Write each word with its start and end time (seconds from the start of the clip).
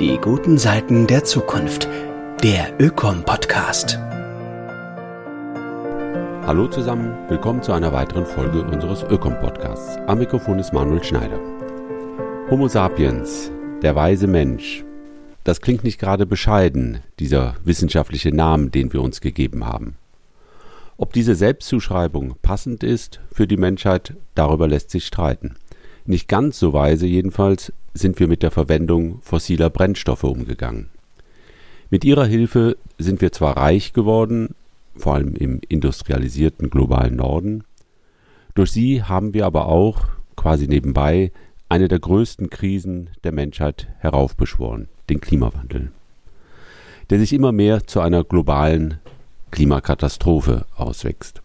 Die 0.00 0.16
guten 0.16 0.56
Seiten 0.56 1.06
der 1.06 1.24
Zukunft. 1.24 1.86
Der 2.42 2.72
Ökom-Podcast. 2.80 3.98
Hallo 6.46 6.68
zusammen, 6.68 7.12
willkommen 7.28 7.62
zu 7.62 7.72
einer 7.72 7.92
weiteren 7.92 8.24
Folge 8.24 8.62
unseres 8.62 9.02
Ökom-Podcasts. 9.02 9.98
Am 10.06 10.20
Mikrofon 10.20 10.58
ist 10.58 10.72
Manuel 10.72 11.04
Schneider. 11.04 11.38
Homo 12.48 12.66
sapiens, 12.66 13.52
der 13.82 13.94
weise 13.94 14.26
Mensch. 14.26 14.86
Das 15.44 15.60
klingt 15.60 15.84
nicht 15.84 16.00
gerade 16.00 16.24
bescheiden, 16.24 17.00
dieser 17.18 17.56
wissenschaftliche 17.64 18.34
Name, 18.34 18.70
den 18.70 18.94
wir 18.94 19.02
uns 19.02 19.20
gegeben 19.20 19.66
haben. 19.66 19.96
Ob 20.96 21.12
diese 21.12 21.34
Selbstzuschreibung 21.34 22.36
passend 22.40 22.82
ist 22.84 23.20
für 23.30 23.46
die 23.46 23.58
Menschheit, 23.58 24.14
darüber 24.34 24.66
lässt 24.66 24.92
sich 24.92 25.04
streiten. 25.04 25.56
Nicht 26.10 26.26
ganz 26.26 26.58
so 26.58 26.72
weise 26.72 27.06
jedenfalls 27.06 27.72
sind 27.94 28.18
wir 28.18 28.26
mit 28.26 28.42
der 28.42 28.50
Verwendung 28.50 29.20
fossiler 29.22 29.70
Brennstoffe 29.70 30.24
umgegangen. 30.24 30.90
Mit 31.88 32.04
ihrer 32.04 32.26
Hilfe 32.26 32.76
sind 32.98 33.20
wir 33.20 33.30
zwar 33.30 33.56
reich 33.56 33.92
geworden, 33.92 34.56
vor 34.96 35.14
allem 35.14 35.36
im 35.36 35.60
industrialisierten 35.68 36.68
globalen 36.68 37.14
Norden, 37.14 37.62
durch 38.56 38.72
sie 38.72 39.04
haben 39.04 39.34
wir 39.34 39.46
aber 39.46 39.66
auch, 39.66 40.08
quasi 40.34 40.66
nebenbei, 40.66 41.30
eine 41.68 41.86
der 41.86 42.00
größten 42.00 42.50
Krisen 42.50 43.10
der 43.22 43.30
Menschheit 43.30 43.86
heraufbeschworen, 44.00 44.88
den 45.10 45.20
Klimawandel, 45.20 45.92
der 47.08 47.20
sich 47.20 47.32
immer 47.32 47.52
mehr 47.52 47.86
zu 47.86 48.00
einer 48.00 48.24
globalen 48.24 48.98
Klimakatastrophe 49.52 50.66
auswächst. 50.74 51.40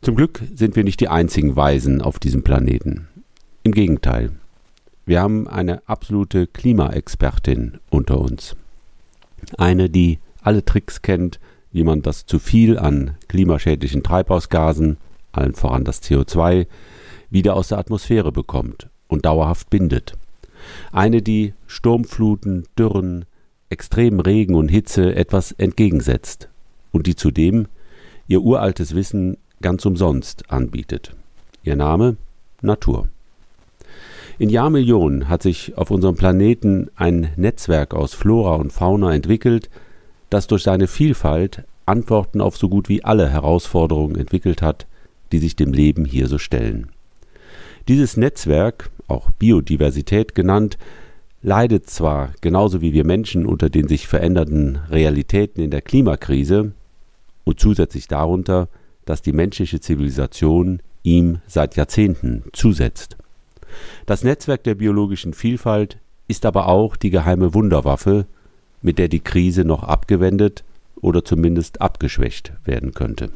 Zum 0.00 0.14
Glück 0.14 0.42
sind 0.54 0.76
wir 0.76 0.84
nicht 0.84 1.00
die 1.00 1.08
einzigen 1.08 1.56
Weisen 1.56 2.00
auf 2.00 2.18
diesem 2.20 2.44
Planeten. 2.44 3.08
Im 3.64 3.72
Gegenteil, 3.72 4.30
wir 5.06 5.20
haben 5.20 5.48
eine 5.48 5.82
absolute 5.88 6.46
Klimaexpertin 6.46 7.78
unter 7.90 8.20
uns. 8.20 8.54
Eine, 9.56 9.90
die 9.90 10.20
alle 10.40 10.64
Tricks 10.64 11.02
kennt, 11.02 11.40
wie 11.72 11.82
man 11.82 12.02
das 12.02 12.26
zu 12.26 12.38
viel 12.38 12.78
an 12.78 13.16
klimaschädlichen 13.26 14.04
Treibhausgasen, 14.04 14.98
allen 15.32 15.54
voran 15.54 15.84
das 15.84 16.00
CO2, 16.02 16.66
wieder 17.30 17.56
aus 17.56 17.68
der 17.68 17.78
Atmosphäre 17.78 18.30
bekommt 18.30 18.88
und 19.08 19.26
dauerhaft 19.26 19.68
bindet. 19.68 20.12
Eine, 20.92 21.22
die 21.22 21.54
Sturmfluten, 21.66 22.66
Dürren, 22.78 23.24
extremen 23.68 24.20
Regen 24.20 24.54
und 24.54 24.68
Hitze 24.68 25.14
etwas 25.14 25.52
entgegensetzt 25.52 26.48
und 26.92 27.06
die 27.06 27.16
zudem 27.16 27.66
ihr 28.28 28.42
uraltes 28.42 28.94
Wissen 28.94 29.36
ganz 29.60 29.84
umsonst 29.86 30.50
anbietet. 30.50 31.14
Ihr 31.62 31.76
Name 31.76 32.16
Natur. 32.62 33.08
In 34.38 34.50
Jahrmillionen 34.50 35.28
hat 35.28 35.42
sich 35.42 35.76
auf 35.76 35.90
unserem 35.90 36.14
Planeten 36.14 36.90
ein 36.94 37.30
Netzwerk 37.36 37.92
aus 37.92 38.14
Flora 38.14 38.54
und 38.54 38.72
Fauna 38.72 39.12
entwickelt, 39.12 39.68
das 40.30 40.46
durch 40.46 40.62
seine 40.62 40.86
Vielfalt 40.86 41.64
Antworten 41.86 42.40
auf 42.40 42.56
so 42.56 42.68
gut 42.68 42.88
wie 42.88 43.02
alle 43.02 43.28
Herausforderungen 43.28 44.16
entwickelt 44.16 44.62
hat, 44.62 44.86
die 45.32 45.38
sich 45.38 45.56
dem 45.56 45.72
Leben 45.72 46.04
hier 46.04 46.28
so 46.28 46.38
stellen. 46.38 46.90
Dieses 47.88 48.16
Netzwerk, 48.16 48.90
auch 49.08 49.30
Biodiversität 49.32 50.34
genannt, 50.34 50.78
leidet 51.42 51.88
zwar 51.88 52.32
genauso 52.40 52.80
wie 52.80 52.92
wir 52.92 53.04
Menschen 53.04 53.46
unter 53.46 53.70
den 53.70 53.88
sich 53.88 54.06
verändernden 54.06 54.76
Realitäten 54.90 55.62
in 55.62 55.70
der 55.70 55.82
Klimakrise 55.82 56.72
und 57.44 57.58
zusätzlich 57.58 58.08
darunter 58.08 58.68
dass 59.08 59.22
die 59.22 59.32
menschliche 59.32 59.80
Zivilisation 59.80 60.80
ihm 61.02 61.38
seit 61.46 61.76
Jahrzehnten 61.76 62.42
zusetzt. 62.52 63.16
Das 64.04 64.22
Netzwerk 64.22 64.64
der 64.64 64.74
biologischen 64.74 65.32
Vielfalt 65.32 65.96
ist 66.26 66.44
aber 66.44 66.68
auch 66.68 66.94
die 66.94 67.08
geheime 67.08 67.54
Wunderwaffe, 67.54 68.26
mit 68.82 68.98
der 68.98 69.08
die 69.08 69.20
Krise 69.20 69.64
noch 69.64 69.82
abgewendet 69.82 70.62
oder 71.00 71.24
zumindest 71.24 71.80
abgeschwächt 71.80 72.52
werden 72.66 72.92
könnte. 72.92 73.30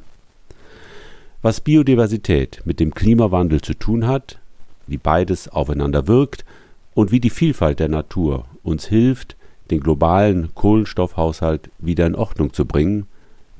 Was 1.40 1.62
Biodiversität 1.62 2.60
mit 2.66 2.78
dem 2.78 2.92
Klimawandel 2.92 3.62
zu 3.62 3.72
tun 3.72 4.06
hat, 4.06 4.38
wie 4.86 4.98
beides 4.98 5.48
aufeinander 5.48 6.06
wirkt 6.06 6.44
und 6.92 7.12
wie 7.12 7.20
die 7.20 7.30
Vielfalt 7.30 7.80
der 7.80 7.88
Natur 7.88 8.44
uns 8.62 8.86
hilft, 8.86 9.36
den 9.70 9.80
globalen 9.80 10.54
Kohlenstoffhaushalt 10.54 11.70
wieder 11.78 12.06
in 12.06 12.14
Ordnung 12.14 12.52
zu 12.52 12.66
bringen, 12.66 13.06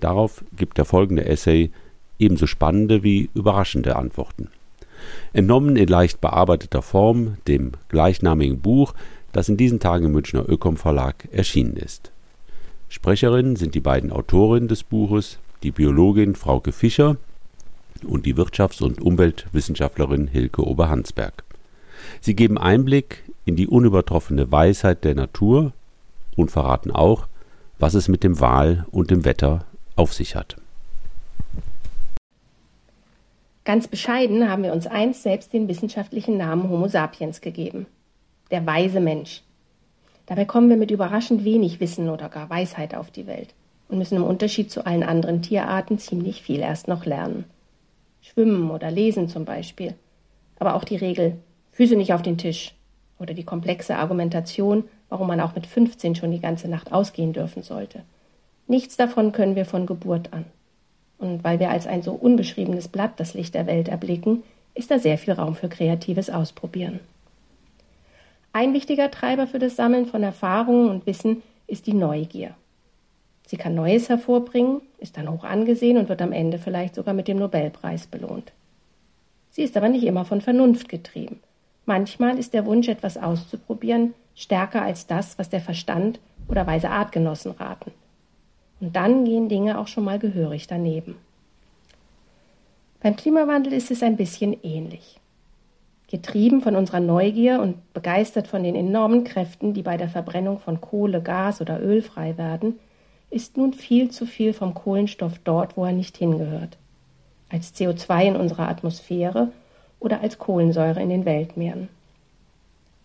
darauf 0.01 0.45
gibt 0.55 0.77
der 0.77 0.85
folgende 0.85 1.25
Essay 1.25 1.71
ebenso 2.23 2.47
spannende 2.47 3.03
wie 3.03 3.29
überraschende 3.35 3.97
Antworten. 3.97 4.49
Entnommen 5.33 5.77
in 5.77 5.89
leicht 5.89 6.21
bearbeiteter 6.21 6.83
Form 6.83 7.37
dem 7.49 7.73
gleichnamigen 7.89 8.61
Buch, 8.61 8.95
das 9.33 9.49
in 9.49 9.57
diesen 9.57 9.81
Tagen 9.81 10.07
im 10.07 10.13
Münchner 10.13 10.49
Ökom 10.49 10.77
Verlag 10.77 11.29
erschienen 11.33 11.77
ist. 11.77 12.13
Sprecherinnen 12.89 13.57
sind 13.57 13.75
die 13.75 13.81
beiden 13.81 14.13
Autorinnen 14.13 14.69
des 14.69 14.83
Buches, 14.83 15.39
die 15.63 15.71
Biologin 15.71 16.35
Frauke 16.35 16.73
Fischer 16.73 17.17
und 18.05 18.27
die 18.27 18.35
Wirtschafts- 18.35 18.83
und 18.83 19.01
Umweltwissenschaftlerin 19.01 20.29
Hilke 20.29 20.67
Oberhansberg. 20.67 21.45
Sie 22.21 22.35
geben 22.35 22.59
Einblick 22.59 23.25
in 23.45 23.57
die 23.57 23.69
unübertroffene 23.69 24.51
Weisheit 24.53 25.05
der 25.05 25.15
Natur 25.15 25.73
und 26.37 26.51
verraten 26.51 26.91
auch, 26.91 27.27
was 27.79 27.95
es 27.95 28.09
mit 28.09 28.23
dem 28.23 28.41
Wahl 28.41 28.87
und 28.91 29.11
dem 29.11 29.25
Wetter 29.25 29.65
auf 29.97 30.13
sich 30.13 30.37
hat. 30.37 30.57
Ganz 33.65 33.87
bescheiden 33.87 34.51
haben 34.51 34.65
wir 34.65 34.73
uns 34.73 34.89
einst 34.89 35.23
selbst 35.23 35.53
den 35.53 35.69
wissenschaftlichen 35.69 36.37
Namen 36.37 36.69
Homo 36.69 36.89
sapiens 36.89 37.41
gegeben. 37.41 37.87
Der 38.51 38.67
weise 38.67 38.99
Mensch. 38.99 39.43
Dabei 40.27 40.45
kommen 40.45 40.69
wir 40.69 40.77
mit 40.77 40.91
überraschend 40.91 41.45
wenig 41.45 41.79
Wissen 41.79 42.09
oder 42.09 42.29
gar 42.29 42.51
Weisheit 42.51 42.95
auf 42.95 43.13
die 43.13 43.29
Welt 43.29 43.55
und 43.89 43.99
müssen 43.99 44.17
im 44.17 44.25
Unterschied 44.25 44.73
zu 44.73 44.85
allen 44.85 45.05
anderen 45.05 45.43
Tierarten 45.43 45.99
ziemlich 45.99 46.43
viel 46.43 46.59
erst 46.59 46.89
noch 46.89 47.07
lernen. 47.07 47.45
Schwimmen 48.21 48.71
oder 48.71 48.91
lesen 48.91 49.29
zum 49.29 49.45
Beispiel. 49.45 49.95
Aber 50.59 50.75
auch 50.75 50.85
die 50.85 50.97
Regel 50.97 51.37
Füße 51.71 51.95
nicht 51.95 52.13
auf 52.13 52.23
den 52.23 52.39
Tisch 52.39 52.75
oder 53.19 53.33
die 53.33 53.45
komplexe 53.45 53.97
Argumentation, 53.97 54.85
warum 55.09 55.29
man 55.29 55.41
auch 55.41 55.55
mit 55.55 55.69
15 55.69 56.17
schon 56.17 56.33
die 56.33 56.41
ganze 56.41 56.69
Nacht 56.69 56.93
ausgehen 56.93 57.33
dürfen 57.33 57.63
sollte. 57.63 58.03
Nichts 58.67 58.97
davon 58.97 59.31
können 59.31 59.55
wir 59.55 59.67
von 59.67 59.87
Geburt 59.87 60.33
an. 60.33 60.47
Und 61.23 61.45
weil 61.45 61.61
wir 61.61 61.71
als 61.71 61.87
ein 61.87 62.03
so 62.03 62.11
unbeschriebenes 62.15 62.89
Blatt 62.89 63.13
das 63.19 63.33
Licht 63.33 63.55
der 63.55 63.69
Welt 63.69 63.87
erblicken, 63.87 64.43
ist 64.75 64.91
da 64.91 64.99
sehr 64.99 65.19
viel 65.19 65.35
Raum 65.35 65.55
für 65.55 65.69
kreatives 65.69 66.31
Ausprobieren. 66.31 66.99
Ein 68.53 68.75
wichtiger 68.75 69.09
Treiber 69.09 69.47
für 69.47 69.61
das 69.61 69.77
Sammeln 69.77 70.07
von 70.07 70.25
Erfahrungen 70.25 70.91
und 70.91 71.07
Wissen 71.07 71.45
ist 71.69 71.87
die 71.87 71.95
Neugier. 71.95 72.57
Sie 73.47 73.57
kann 73.57 73.77
Neues 73.77 74.09
hervorbringen, 74.09 74.81
ist 74.99 75.17
dann 75.17 75.31
hoch 75.31 75.45
angesehen 75.45 75.97
und 75.97 76.09
wird 76.09 76.21
am 76.23 76.33
Ende 76.33 76.59
vielleicht 76.59 76.97
sogar 76.97 77.15
mit 77.15 77.29
dem 77.29 77.39
Nobelpreis 77.39 78.09
belohnt. 78.09 78.51
Sie 79.53 79.63
ist 79.63 79.77
aber 79.77 79.89
nicht 79.89 80.05
immer 80.05 80.25
von 80.25 80.41
Vernunft 80.41 80.89
getrieben. 80.89 81.39
Manchmal 81.87 82.37
ist 82.37 82.53
der 82.53 82.67
Wunsch, 82.67 82.89
etwas 82.89 83.17
auszuprobieren, 83.17 84.15
stärker 84.35 84.83
als 84.83 85.07
das, 85.07 85.39
was 85.39 85.51
der 85.51 85.61
Verstand 85.61 86.19
oder 86.49 86.67
weise 86.67 86.91
Artgenossen 86.91 87.53
raten. 87.53 87.93
Und 88.83 88.97
dann 88.97 89.25
gehen 89.25 89.49
Dinge 89.49 89.79
auch 89.79 89.87
schon 89.87 90.03
mal 90.03 90.19
gehörig 90.19 90.67
daneben. 90.67 91.15
Beim 93.01 93.15
Klimawandel 93.15 93.73
ist 93.73 93.93
es 93.93 94.03
ein 94.03 94.17
bisschen 94.17 94.57
ähnlich. 94.65 95.21
Getrieben 96.09 96.63
von 96.63 96.75
unserer 96.75 96.99
Neugier 96.99 97.61
und 97.61 97.95
begeistert 97.95 98.49
von 98.49 98.65
den 98.65 98.75
enormen 98.75 99.23
Kräften, 99.23 99.73
die 99.73 99.83
bei 99.83 99.97
der 99.97 100.09
Verbrennung 100.09 100.59
von 100.59 100.81
Kohle, 100.81 101.23
Gas 101.23 101.61
oder 101.61 101.81
Öl 101.81 102.03
frei 102.03 102.37
werden, 102.37 102.81
ist 103.31 103.57
nun 103.57 103.73
viel 103.73 104.11
zu 104.11 104.27
viel 104.27 104.53
vom 104.53 104.75
Kohlenstoff 104.75 105.39
dort, 105.45 105.77
wo 105.77 105.85
er 105.85 105.93
nicht 105.93 106.17
hingehört. 106.17 106.77
Als 107.51 107.73
CO2 107.77 108.25
in 108.25 108.37
unserer 108.37 108.69
Atmosphäre 108.69 109.53
oder 110.01 110.23
als 110.23 110.39
Kohlensäure 110.39 111.01
in 111.01 111.09
den 111.09 111.25
Weltmeeren. 111.25 111.89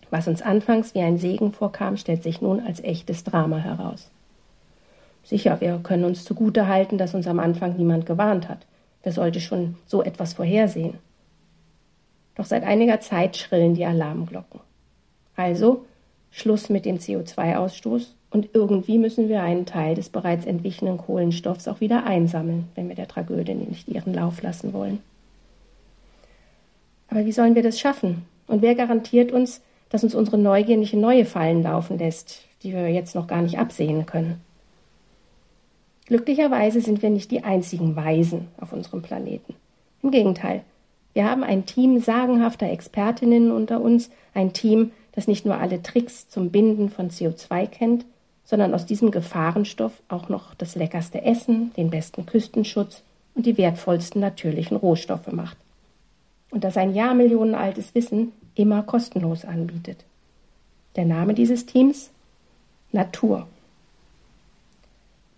Was 0.10 0.28
uns 0.28 0.42
anfangs 0.42 0.96
wie 0.96 1.02
ein 1.02 1.19
Segen 1.19 1.54
vorkam, 1.54 1.98
stellt 1.98 2.24
sich 2.24 2.42
nun 2.42 2.66
als 2.66 2.84
echtes 2.84 3.24
Drama 3.24 3.57
heraus. 3.57 4.10
Sicher, 5.28 5.60
wir 5.60 5.82
können 5.84 6.06
uns 6.06 6.24
zugute 6.24 6.70
halten, 6.70 6.98
dass 6.98 7.14
uns 7.14 7.28
am 7.28 7.40
Anfang 7.40 7.76
niemand 7.76 8.06
gewarnt 8.06 8.48
hat. 8.48 8.60
Wer 9.04 9.12
sollte 9.12 9.42
schon 9.42 9.76
so 9.86 10.02
etwas 10.02 10.34
vorhersehen? 10.34 10.94
Doch 12.36 12.46
seit 12.46 12.64
einiger 12.64 13.02
Zeit 13.02 13.36
schrillen 13.36 13.74
die 13.74 13.84
Alarmglocken. 13.84 14.62
Also 15.36 15.84
Schluss 16.32 16.70
mit 16.70 16.86
dem 16.86 17.00
CO2-Ausstoß 17.00 18.14
und 18.30 18.52
irgendwie 18.54 18.98
müssen 18.98 19.28
wir 19.28 19.44
einen 19.44 19.66
Teil 19.66 19.96
des 19.96 20.08
bereits 20.08 20.46
entwichenen 20.46 20.98
Kohlenstoffs 20.98 21.68
auch 21.68 21.82
wieder 21.82 22.06
einsammeln, 22.06 22.70
wenn 22.76 22.88
wir 22.88 22.96
der 22.96 23.10
Tragödie 23.10 23.54
nicht 23.54 23.90
ihren 23.90 24.14
Lauf 24.14 24.42
lassen 24.42 24.72
wollen. 24.72 25.00
Aber 27.10 27.26
wie 27.26 27.34
sollen 27.34 27.56
wir 27.56 27.64
das 27.64 27.82
schaffen? 27.82 28.24
Und 28.48 28.62
wer 28.62 28.76
garantiert 28.76 29.34
uns, 29.34 29.62
dass 29.90 30.06
uns 30.06 30.16
unsere 30.16 30.38
Neugier 30.38 30.78
nicht 30.78 30.94
in 30.94 31.02
neue 31.02 31.26
Fallen 31.26 31.64
laufen 31.64 31.98
lässt, 31.98 32.44
die 32.64 32.72
wir 32.72 32.88
jetzt 32.88 33.14
noch 33.14 33.28
gar 33.28 33.42
nicht 33.42 33.60
absehen 33.60 34.06
können? 34.06 34.47
Glücklicherweise 36.07 36.80
sind 36.80 37.01
wir 37.01 37.09
nicht 37.09 37.31
die 37.31 37.44
einzigen 37.44 37.95
Weisen 37.95 38.48
auf 38.59 38.71
unserem 38.71 39.01
Planeten. 39.01 39.54
Im 40.01 40.12
Gegenteil, 40.12 40.63
wir 41.13 41.30
haben 41.30 41.44
ein 41.44 41.65
Team 41.65 42.00
sagenhafter 42.00 42.69
Expertinnen 42.69 43.51
unter 43.51 43.81
uns, 43.81 44.09
ein 44.33 44.54
Team, 44.54 44.92
das 45.12 45.27
nicht 45.27 45.45
nur 45.45 45.57
alle 45.57 45.83
Tricks 45.83 46.30
zum 46.30 46.50
Binden 46.50 46.89
von 46.89 47.09
CO2 47.09 47.68
kennt, 47.68 48.06
sondern 48.45 48.74
aus 48.74 48.86
diesem 48.86 49.12
Gefahrenstoff 49.12 49.92
auch 50.07 50.30
noch 50.30 50.56
das 50.56 50.75
leckerste 50.75 51.24
Essen, 51.24 51.74
den 51.75 51.89
besten 51.89 52.25
Küstenschutz 52.25 53.04
und 53.36 53.45
die 53.45 53.57
wertvollsten 53.57 54.21
natürlichen 54.21 54.77
Rohstoffe 54.77 55.31
macht. 55.33 55.57
Und 56.51 56.63
das 56.63 56.77
ein 56.77 56.95
jahrmillionenaltes 56.95 57.94
Wissen 57.94 58.31
immer 58.56 58.81
kostenlos 58.83 59.44
anbietet. 59.44 60.06
Der 60.95 61.04
Name 61.04 61.33
dieses 61.33 61.65
Teams? 61.65 62.12
Natur. 62.94 63.48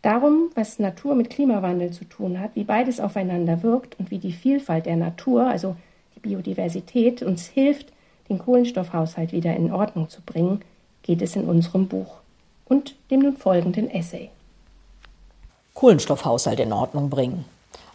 Darum, 0.02 0.50
was 0.56 0.80
Natur 0.80 1.16
mit 1.16 1.30
Klimawandel 1.30 1.92
zu 1.92 2.06
tun 2.06 2.40
hat, 2.40 2.52
wie 2.56 2.64
beides 2.64 3.00
aufeinander 3.00 3.64
wirkt 3.64 4.00
und 4.00 4.12
wie 4.12 4.18
die 4.18 4.32
Vielfalt 4.32 4.86
der 4.86 4.96
Natur, 4.96 5.48
also 5.48 5.76
die 6.16 6.20
Biodiversität, 6.20 7.22
uns 7.22 7.46
hilft, 7.48 7.92
den 8.30 8.40
Kohlenstoffhaushalt 8.40 9.34
wieder 9.34 9.56
in 9.56 9.74
Ordnung 9.74 10.08
zu 10.10 10.22
bringen, 10.22 10.62
geht 11.04 11.22
es 11.22 11.36
in 11.36 11.46
unserem 11.46 11.88
Buch 11.88 12.20
und 12.66 12.96
dem 13.12 13.22
nun 13.22 13.36
folgenden 13.36 13.90
Essay. 13.90 14.30
Kohlenstoffhaushalt 15.74 16.60
in 16.60 16.72
Ordnung 16.72 17.10
bringen. 17.10 17.46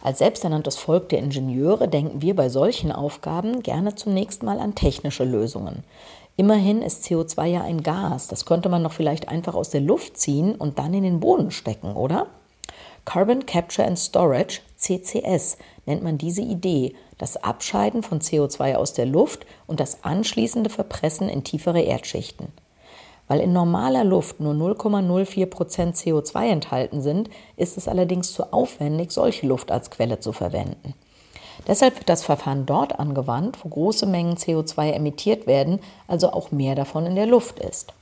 Als 0.01 0.19
selbsternanntes 0.19 0.77
Volk 0.77 1.09
der 1.09 1.19
Ingenieure 1.19 1.87
denken 1.87 2.21
wir 2.21 2.35
bei 2.35 2.49
solchen 2.49 2.91
Aufgaben 2.91 3.63
gerne 3.63 3.95
zunächst 3.95 4.43
mal 4.43 4.59
an 4.59 4.75
technische 4.75 5.23
Lösungen. 5.23 5.83
Immerhin 6.37 6.81
ist 6.81 7.05
CO2 7.05 7.45
ja 7.45 7.61
ein 7.61 7.81
Gas, 7.81 8.27
das 8.27 8.45
könnte 8.45 8.67
man 8.67 8.83
doch 8.83 8.91
vielleicht 8.91 9.29
einfach 9.29 9.55
aus 9.55 9.69
der 9.69 9.79
Luft 9.79 10.17
ziehen 10.17 10.55
und 10.55 10.79
dann 10.79 10.93
in 10.93 11.03
den 11.03 11.21
Boden 11.21 11.49
stecken, 11.49 11.93
oder? 11.93 12.27
Carbon 13.05 13.45
Capture 13.45 13.87
and 13.87 13.97
Storage, 13.97 14.59
CCS, 14.77 15.57
nennt 15.85 16.03
man 16.03 16.17
diese 16.17 16.41
Idee, 16.41 16.93
das 17.17 17.37
Abscheiden 17.37 18.03
von 18.03 18.19
CO2 18.19 18.75
aus 18.75 18.93
der 18.93 19.05
Luft 19.05 19.45
und 19.65 19.79
das 19.79 20.03
anschließende 20.03 20.69
Verpressen 20.69 21.29
in 21.29 21.43
tiefere 21.45 21.81
Erdschichten. 21.81 22.47
Weil 23.27 23.39
in 23.39 23.53
normaler 23.53 24.03
Luft 24.03 24.39
nur 24.41 24.53
0,04 24.53 25.45
Prozent 25.45 25.95
CO2 25.95 26.49
enthalten 26.49 27.01
sind, 27.01 27.29
ist 27.55 27.77
es 27.77 27.87
allerdings 27.87 28.33
zu 28.33 28.51
aufwendig, 28.51 29.11
solche 29.11 29.47
Luft 29.47 29.71
als 29.71 29.89
Quelle 29.89 30.19
zu 30.19 30.33
verwenden. 30.33 30.95
Deshalb 31.67 31.95
wird 31.97 32.09
das 32.09 32.23
Verfahren 32.23 32.65
dort 32.65 32.99
angewandt, 32.99 33.57
wo 33.63 33.69
große 33.69 34.05
Mengen 34.05 34.35
CO2 34.35 34.91
emittiert 34.91 35.47
werden, 35.47 35.79
also 36.07 36.31
auch 36.31 36.51
mehr 36.51 36.75
davon 36.75 37.05
in 37.05 37.15
der 37.15 37.25
Luft 37.25 37.59
ist. 37.59 37.93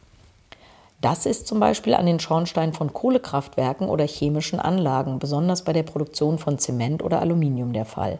Das 1.01 1.25
ist 1.25 1.47
zum 1.47 1.59
Beispiel 1.59 1.95
an 1.95 2.05
den 2.05 2.21
Schornsteinen 2.21 2.73
von 2.73 2.93
Kohlekraftwerken 2.93 3.89
oder 3.89 4.07
chemischen 4.07 4.59
Anlagen, 4.59 5.19
besonders 5.19 5.63
bei 5.63 5.73
der 5.73 5.83
Produktion 5.83 6.37
von 6.39 6.59
Zement 6.59 7.03
oder 7.03 7.19
Aluminium 7.19 7.73
der 7.73 7.85
Fall. 7.85 8.19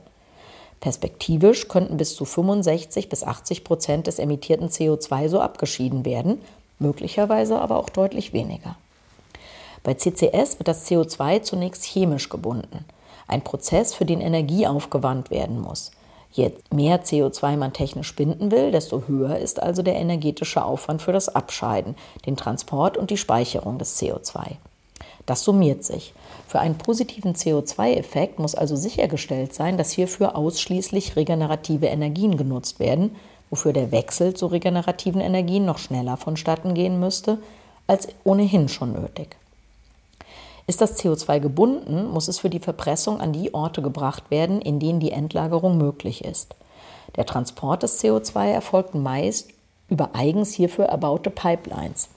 Perspektivisch 0.81 1.69
könnten 1.69 1.95
bis 1.95 2.13
zu 2.13 2.25
65 2.25 3.07
bis 3.07 3.23
80 3.23 3.63
Prozent 3.63 4.07
des 4.07 4.19
emittierten 4.19 4.67
CO2 4.67 5.29
so 5.29 5.39
abgeschieden 5.39 6.03
werden, 6.03 6.41
möglicherweise 6.77 7.61
aber 7.61 7.77
auch 7.77 7.89
deutlich 7.89 8.33
weniger. 8.33 8.75
Bei 9.83 9.93
CCS 9.93 10.59
wird 10.59 10.67
das 10.67 10.85
CO2 10.85 11.41
zunächst 11.41 11.85
chemisch 11.85 12.27
gebunden, 12.27 12.83
ein 13.27 13.43
Prozess, 13.43 13.93
für 13.93 14.05
den 14.05 14.21
Energie 14.21 14.67
aufgewandt 14.67 15.31
werden 15.31 15.59
muss. 15.59 15.91
Je 16.31 16.51
mehr 16.71 17.03
CO2 17.03 17.57
man 17.57 17.73
technisch 17.73 18.15
binden 18.15 18.51
will, 18.51 18.71
desto 18.71 19.03
höher 19.07 19.37
ist 19.37 19.61
also 19.61 19.83
der 19.83 19.95
energetische 19.95 20.63
Aufwand 20.63 21.01
für 21.01 21.11
das 21.11 21.29
Abscheiden, 21.29 21.95
den 22.25 22.35
Transport 22.35 22.97
und 22.97 23.11
die 23.11 23.17
Speicherung 23.17 23.77
des 23.77 24.01
CO2. 24.01 24.55
Das 25.25 25.43
summiert 25.43 25.83
sich. 25.83 26.13
Für 26.47 26.59
einen 26.59 26.77
positiven 26.77 27.33
CO2-Effekt 27.33 28.39
muss 28.39 28.55
also 28.55 28.75
sichergestellt 28.75 29.53
sein, 29.53 29.77
dass 29.77 29.91
hierfür 29.91 30.35
ausschließlich 30.35 31.15
regenerative 31.15 31.85
Energien 31.85 32.35
genutzt 32.35 32.79
werden, 32.79 33.15
wofür 33.49 33.71
der 33.71 33.91
Wechsel 33.91 34.33
zu 34.33 34.47
regenerativen 34.47 35.21
Energien 35.21 35.65
noch 35.65 35.77
schneller 35.77 36.17
vonstatten 36.17 36.73
gehen 36.73 36.99
müsste, 36.99 37.37
als 37.85 38.07
ohnehin 38.23 38.69
schon 38.69 38.93
nötig. 38.93 39.37
Ist 40.65 40.81
das 40.81 40.97
CO2 40.99 41.39
gebunden, 41.39 42.07
muss 42.07 42.27
es 42.27 42.39
für 42.39 42.49
die 42.49 42.59
Verpressung 42.59 43.19
an 43.19 43.33
die 43.33 43.53
Orte 43.53 43.81
gebracht 43.81 44.31
werden, 44.31 44.61
in 44.61 44.79
denen 44.79 44.99
die 44.99 45.11
Endlagerung 45.11 45.77
möglich 45.77 46.23
ist. 46.23 46.55
Der 47.15 47.25
Transport 47.25 47.83
des 47.83 48.01
CO2 48.01 48.51
erfolgt 48.51 48.95
meist 48.95 49.49
über 49.89 50.11
eigens 50.13 50.53
hierfür 50.53 50.85
erbaute 50.85 51.29
Pipelines. 51.29 52.09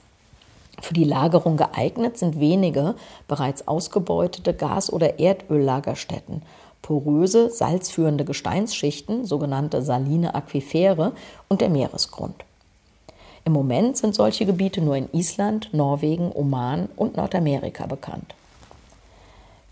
Für 0.81 0.94
die 0.94 1.04
Lagerung 1.04 1.56
geeignet 1.56 2.19
sind 2.19 2.38
wenige 2.38 2.94
bereits 3.28 3.66
ausgebeutete 3.66 4.54
Gas- 4.54 4.93
oder 4.93 5.19
Erdöllagerstätten 5.19 6.43
poröse, 6.87 7.50
salzführende 7.50 8.25
Gesteinsschichten, 8.25 9.25
sogenannte 9.25 9.82
saline 9.82 10.37
Aquifere 10.37 11.14
und 11.48 11.60
der 11.60 11.69
Meeresgrund. 11.69 12.44
Im 13.46 13.52
Moment 13.52 13.96
sind 13.96 14.12
solche 14.12 14.44
Gebiete 14.44 14.81
nur 14.81 14.96
in 14.96 15.08
Island, 15.12 15.72
Norwegen, 15.72 16.32
Oman 16.34 16.88
und 16.96 17.16
Nordamerika 17.16 17.87
bekannt. 17.87 18.34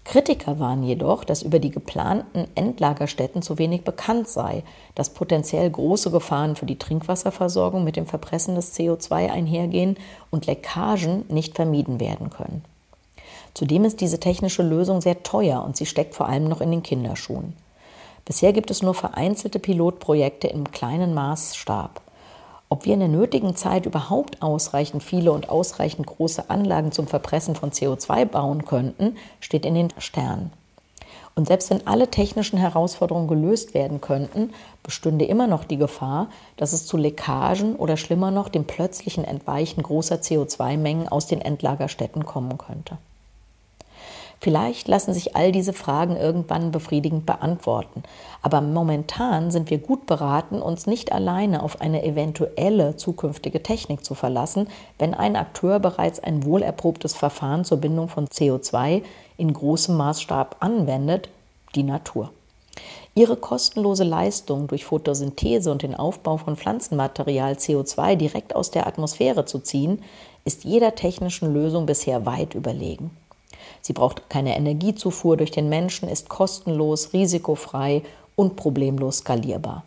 Kritiker 0.05 0.61
waren 0.61 0.85
jedoch, 0.85 1.25
dass 1.25 1.43
über 1.43 1.59
die 1.59 1.73
geplanten 1.73 2.47
Endlagerstätten 2.55 3.43
zu 3.43 3.59
wenig 3.59 3.83
bekannt 3.83 4.29
sei, 4.29 4.63
dass 4.95 5.11
potenziell 5.11 5.69
große 5.69 6.13
Gefahren 6.13 6.55
für 6.55 6.67
die 6.67 6.79
Trinkwasserversorgung 6.79 7.83
mit 7.83 7.97
dem 7.97 8.07
Verpressen 8.07 8.55
des 8.55 8.79
CO2 8.79 9.33
einhergehen 9.33 9.97
und 10.31 10.47
Leckagen 10.47 11.25
nicht 11.29 11.57
vermieden 11.57 11.99
werden 11.99 12.31
können. 12.31 12.65
Zudem 13.55 13.85
ist 13.85 14.01
diese 14.01 14.21
technische 14.21 14.63
Lösung 14.63 15.01
sehr 15.01 15.25
teuer 15.25 15.65
und 15.65 15.77
sie 15.77 15.87
steckt 15.87 16.15
vor 16.15 16.29
allem 16.29 16.45
noch 16.45 16.61
in 16.61 16.71
den 16.71 16.85
Kinderschuhen. 16.85 17.55
Bisher 18.25 18.53
gibt 18.53 18.71
es 18.71 18.85
nur 18.85 18.95
vereinzelte 18.95 19.59
Pilotprojekte 19.59 20.47
im 20.47 20.71
kleinen 20.71 21.13
Maßstab. 21.13 22.04
Ob 22.69 22.85
wir 22.85 22.95
in 22.95 23.01
der 23.01 23.09
nötigen 23.09 23.57
Zeit 23.57 23.87
überhaupt 23.87 24.43
ausreichend 24.43 25.03
viele 25.03 25.33
und 25.33 25.49
ausreichend 25.49 26.07
große 26.07 26.51
Anlagen 26.51 26.93
zum 26.93 27.07
Verpressen 27.07 27.55
von 27.55 27.71
CO2 27.71 28.25
bauen 28.25 28.65
könnten, 28.65 29.17
steht 29.41 29.67
in 29.67 29.75
den 29.75 29.93
Sternen. 29.99 30.51
Und 31.37 31.49
selbst 31.49 31.71
wenn 31.71 31.87
alle 31.87 32.11
technischen 32.11 32.59
Herausforderungen 32.59 33.27
gelöst 33.27 33.75
werden 33.75 34.01
könnten, 34.01 34.53
bestünde 34.83 35.25
immer 35.25 35.47
noch 35.47 35.65
die 35.65 35.77
Gefahr, 35.77 36.29
dass 36.57 36.73
es 36.73 36.87
zu 36.87 36.97
Leckagen 36.97 37.75
oder 37.77 37.97
schlimmer 37.97 38.31
noch 38.31 38.49
dem 38.49 38.65
plötzlichen 38.65 39.25
Entweichen 39.25 39.83
großer 39.83 40.17
CO2-Mengen 40.17 41.09
aus 41.09 41.27
den 41.27 41.41
Endlagerstätten 41.41 42.25
kommen 42.25 42.57
könnte. 42.57 42.99
Vielleicht 44.41 44.89
lassen 44.89 45.15
sich 45.15 45.37
all 45.37 45.53
diese 45.53 45.73
Fragen 45.73 46.17
irgendwann 46.17 46.71
befriedigend 46.71 47.27
beantworten. 47.27 48.03
Aber 48.43 48.61
momentan 48.61 49.51
sind 49.51 49.71
wir 49.71 49.79
gut 49.79 50.07
beraten, 50.07 50.61
uns 50.61 50.87
nicht 50.87 51.13
alleine 51.13 51.63
auf 51.63 51.81
eine 51.81 52.05
eventuelle 52.05 52.97
zukünftige 52.97 53.63
Technik 53.63 54.05
zu 54.05 54.15
verlassen, 54.15 54.69
wenn 54.99 55.15
ein 55.15 55.37
Akteur 55.37 55.79
bereits 55.79 56.21
ein 56.21 56.45
wohlerprobtes 56.45 57.15
Verfahren 57.15 57.65
zur 57.65 57.79
Bindung 57.79 58.09
von 58.09 58.27
CO2 58.27 59.03
in 59.37 59.53
großem 59.53 59.97
Maßstab 59.97 60.57
anwendet, 60.61 61.29
die 61.75 61.83
Natur. 61.83 62.31
Ihre 63.15 63.37
kostenlose 63.37 64.05
Leistung 64.05 64.67
durch 64.67 64.85
Photosynthese 64.85 65.71
und 65.71 65.83
den 65.83 65.95
Aufbau 65.95 66.37
von 66.37 66.57
Pflanzenmaterial 66.57 67.55
CO2 67.55 68.17
direkt 68.17 68.57
aus 68.57 68.73
der 68.73 68.87
Atmosphäre 68.87 69.45
zu 69.45 69.61
ziehen, 69.61 70.03
ist 70.45 70.65
jeder 70.65 70.95
technischen 70.95 71.55
Lösung 71.55 71.87
bisher 71.87 72.27
weit 72.27 72.55
überlegen. 72.55 73.11
Sie 73.81 73.93
braucht 73.93 74.29
keine 74.31 74.57
Energiezufuhr 74.57 75.37
durch 75.37 75.51
den 75.51 75.69
Menschen, 75.69 76.09
ist 76.09 76.29
kostenlos, 76.29 77.13
risikofrei 77.13 78.03
und 78.37 78.57
problemlos 78.57 79.19
skalierbar. 79.19 79.85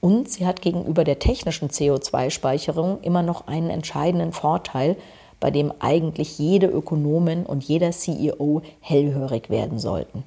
Und 0.00 0.28
sie 0.28 0.46
hat 0.46 0.60
gegenüber 0.60 1.02
der 1.04 1.18
technischen 1.18 1.70
CO2-Speicherung 1.70 3.00
immer 3.02 3.22
noch 3.22 3.46
einen 3.46 3.70
entscheidenden 3.70 4.32
Vorteil, 4.32 4.96
bei 5.40 5.50
dem 5.50 5.72
eigentlich 5.80 6.38
jede 6.38 6.66
Ökonomin 6.66 7.44
und 7.44 7.64
jeder 7.64 7.90
CEO 7.90 8.62
hellhörig 8.80 9.50
werden 9.50 9.78
sollten. 9.78 10.24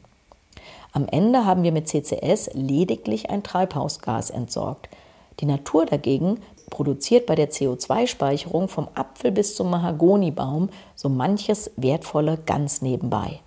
Am 0.94 1.08
Ende 1.08 1.46
haben 1.46 1.64
wir 1.64 1.72
mit 1.72 1.88
CCS 1.88 2.52
lediglich 2.54 3.30
ein 3.30 3.44
Treibhausgas 3.44 4.32
entsorgt. 4.32 4.90
Die 5.40 5.46
Natur 5.46 5.86
dagegen 5.86 6.40
produziert 6.70 7.26
bei 7.26 7.36
der 7.36 7.50
CO2-Speicherung 7.50 8.68
vom 8.68 8.88
Apfel 8.94 9.32
bis 9.32 9.56
zum 9.56 9.70
Mahagonibaum 9.70 10.70
so 10.96 11.10
manches 11.10 11.72
Wertvolle 11.78 12.38
ganz 12.46 12.82
nebenbei. 12.82 13.40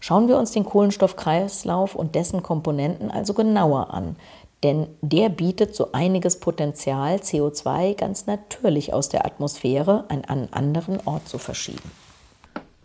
Schauen 0.00 0.28
wir 0.28 0.38
uns 0.38 0.52
den 0.52 0.64
Kohlenstoffkreislauf 0.64 1.94
und 1.94 2.14
dessen 2.14 2.42
Komponenten 2.42 3.10
also 3.10 3.34
genauer 3.34 3.92
an, 3.92 4.16
denn 4.62 4.86
der 5.02 5.28
bietet 5.28 5.74
so 5.74 5.92
einiges 5.92 6.40
Potenzial, 6.40 7.16
CO2 7.16 7.94
ganz 7.94 8.26
natürlich 8.26 8.92
aus 8.92 9.08
der 9.08 9.24
Atmosphäre 9.24 10.04
an 10.08 10.24
einen 10.24 10.52
anderen 10.52 10.98
Ort 11.04 11.28
zu 11.28 11.38
verschieben. 11.38 11.90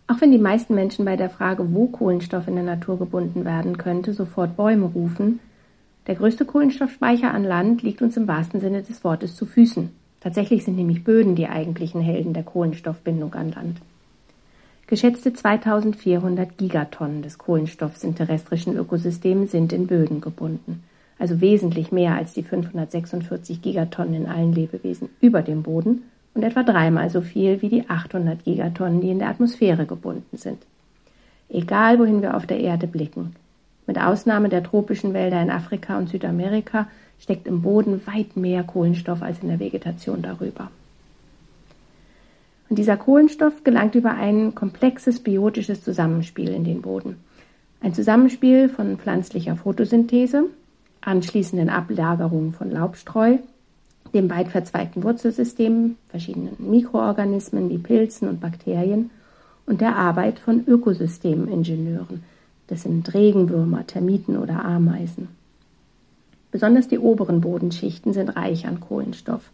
Auch 0.06 0.20
wenn 0.20 0.32
die 0.32 0.38
meisten 0.38 0.74
Menschen 0.74 1.04
bei 1.04 1.16
der 1.16 1.30
Frage, 1.30 1.72
wo 1.72 1.86
Kohlenstoff 1.86 2.46
in 2.46 2.56
der 2.56 2.64
Natur 2.64 2.98
gebunden 2.98 3.44
werden 3.44 3.78
könnte, 3.78 4.12
sofort 4.12 4.56
Bäume 4.56 4.86
rufen, 4.86 5.40
der 6.06 6.14
größte 6.14 6.44
Kohlenstoffspeicher 6.44 7.32
an 7.32 7.44
Land 7.44 7.82
liegt 7.82 8.02
uns 8.02 8.16
im 8.16 8.28
wahrsten 8.28 8.60
Sinne 8.60 8.82
des 8.82 9.04
Wortes 9.04 9.36
zu 9.36 9.46
Füßen. 9.46 9.90
Tatsächlich 10.20 10.64
sind 10.64 10.76
nämlich 10.76 11.04
Böden 11.04 11.34
die 11.34 11.48
eigentlichen 11.48 12.00
Helden 12.00 12.32
der 12.32 12.42
Kohlenstoffbindung 12.42 13.34
an 13.34 13.52
Land. 13.52 13.78
Geschätzte 14.86 15.32
2400 15.32 16.58
Gigatonnen 16.58 17.22
des 17.22 17.38
Kohlenstoffs 17.38 18.04
in 18.04 18.14
terrestrischen 18.14 18.76
Ökosystemen 18.76 19.48
sind 19.48 19.72
in 19.72 19.86
Böden 19.86 20.20
gebunden. 20.20 20.82
also 21.18 21.40
wesentlich 21.40 21.92
mehr 21.92 22.14
als 22.14 22.34
die 22.34 22.42
546 22.42 23.62
Gigatonnen 23.62 24.14
in 24.14 24.26
allen 24.26 24.52
Lebewesen 24.52 25.08
über 25.20 25.42
dem 25.42 25.62
Boden 25.62 26.02
und 26.34 26.42
etwa 26.42 26.62
dreimal 26.62 27.10
so 27.10 27.20
viel 27.20 27.62
wie 27.62 27.68
die 27.68 27.88
800 27.88 28.44
Gigatonnen, 28.44 29.00
die 29.00 29.10
in 29.10 29.20
der 29.20 29.28
Atmosphäre 29.28 29.86
gebunden 29.86 30.36
sind. 30.36 30.58
Egal 31.48 31.98
wohin 31.98 32.22
wir 32.22 32.36
auf 32.36 32.46
der 32.46 32.58
Erde 32.58 32.86
blicken, 32.86 33.36
mit 33.86 34.00
Ausnahme 34.00 34.48
der 34.48 34.62
tropischen 34.62 35.14
Wälder 35.14 35.40
in 35.42 35.50
Afrika 35.50 35.98
und 35.98 36.08
Südamerika 36.08 36.88
steckt 37.18 37.46
im 37.46 37.62
Boden 37.62 38.00
weit 38.06 38.36
mehr 38.36 38.62
Kohlenstoff 38.64 39.22
als 39.22 39.40
in 39.42 39.48
der 39.48 39.60
Vegetation 39.60 40.22
darüber. 40.22 40.70
Und 42.68 42.78
dieser 42.78 42.96
Kohlenstoff 42.96 43.62
gelangt 43.62 43.94
über 43.94 44.12
ein 44.12 44.54
komplexes 44.54 45.20
biotisches 45.20 45.82
Zusammenspiel 45.84 46.48
in 46.48 46.64
den 46.64 46.82
Boden. 46.82 47.16
Ein 47.80 47.94
Zusammenspiel 47.94 48.68
von 48.68 48.96
pflanzlicher 48.96 49.56
Photosynthese, 49.56 50.44
anschließenden 51.02 51.68
Ablagerungen 51.68 52.52
von 52.52 52.70
Laubstreu, 52.70 53.36
dem 54.14 54.30
weit 54.30 54.48
verzweigten 54.48 55.02
Wurzelsystem, 55.02 55.96
verschiedenen 56.08 56.56
Mikroorganismen 56.58 57.68
wie 57.68 57.78
Pilzen 57.78 58.28
und 58.28 58.40
Bakterien 58.40 59.10
und 59.66 59.80
der 59.80 59.96
Arbeit 59.96 60.38
von 60.38 60.64
Ökosystemingenieuren, 60.66 62.22
das 62.68 62.82
sind 62.82 63.12
Regenwürmer, 63.12 63.86
Termiten 63.86 64.36
oder 64.36 64.64
Ameisen. 64.64 65.28
Besonders 66.50 66.88
die 66.88 66.98
oberen 66.98 67.40
Bodenschichten 67.40 68.12
sind 68.12 68.36
reich 68.36 68.66
an 68.66 68.80
Kohlenstoff. 68.80 69.50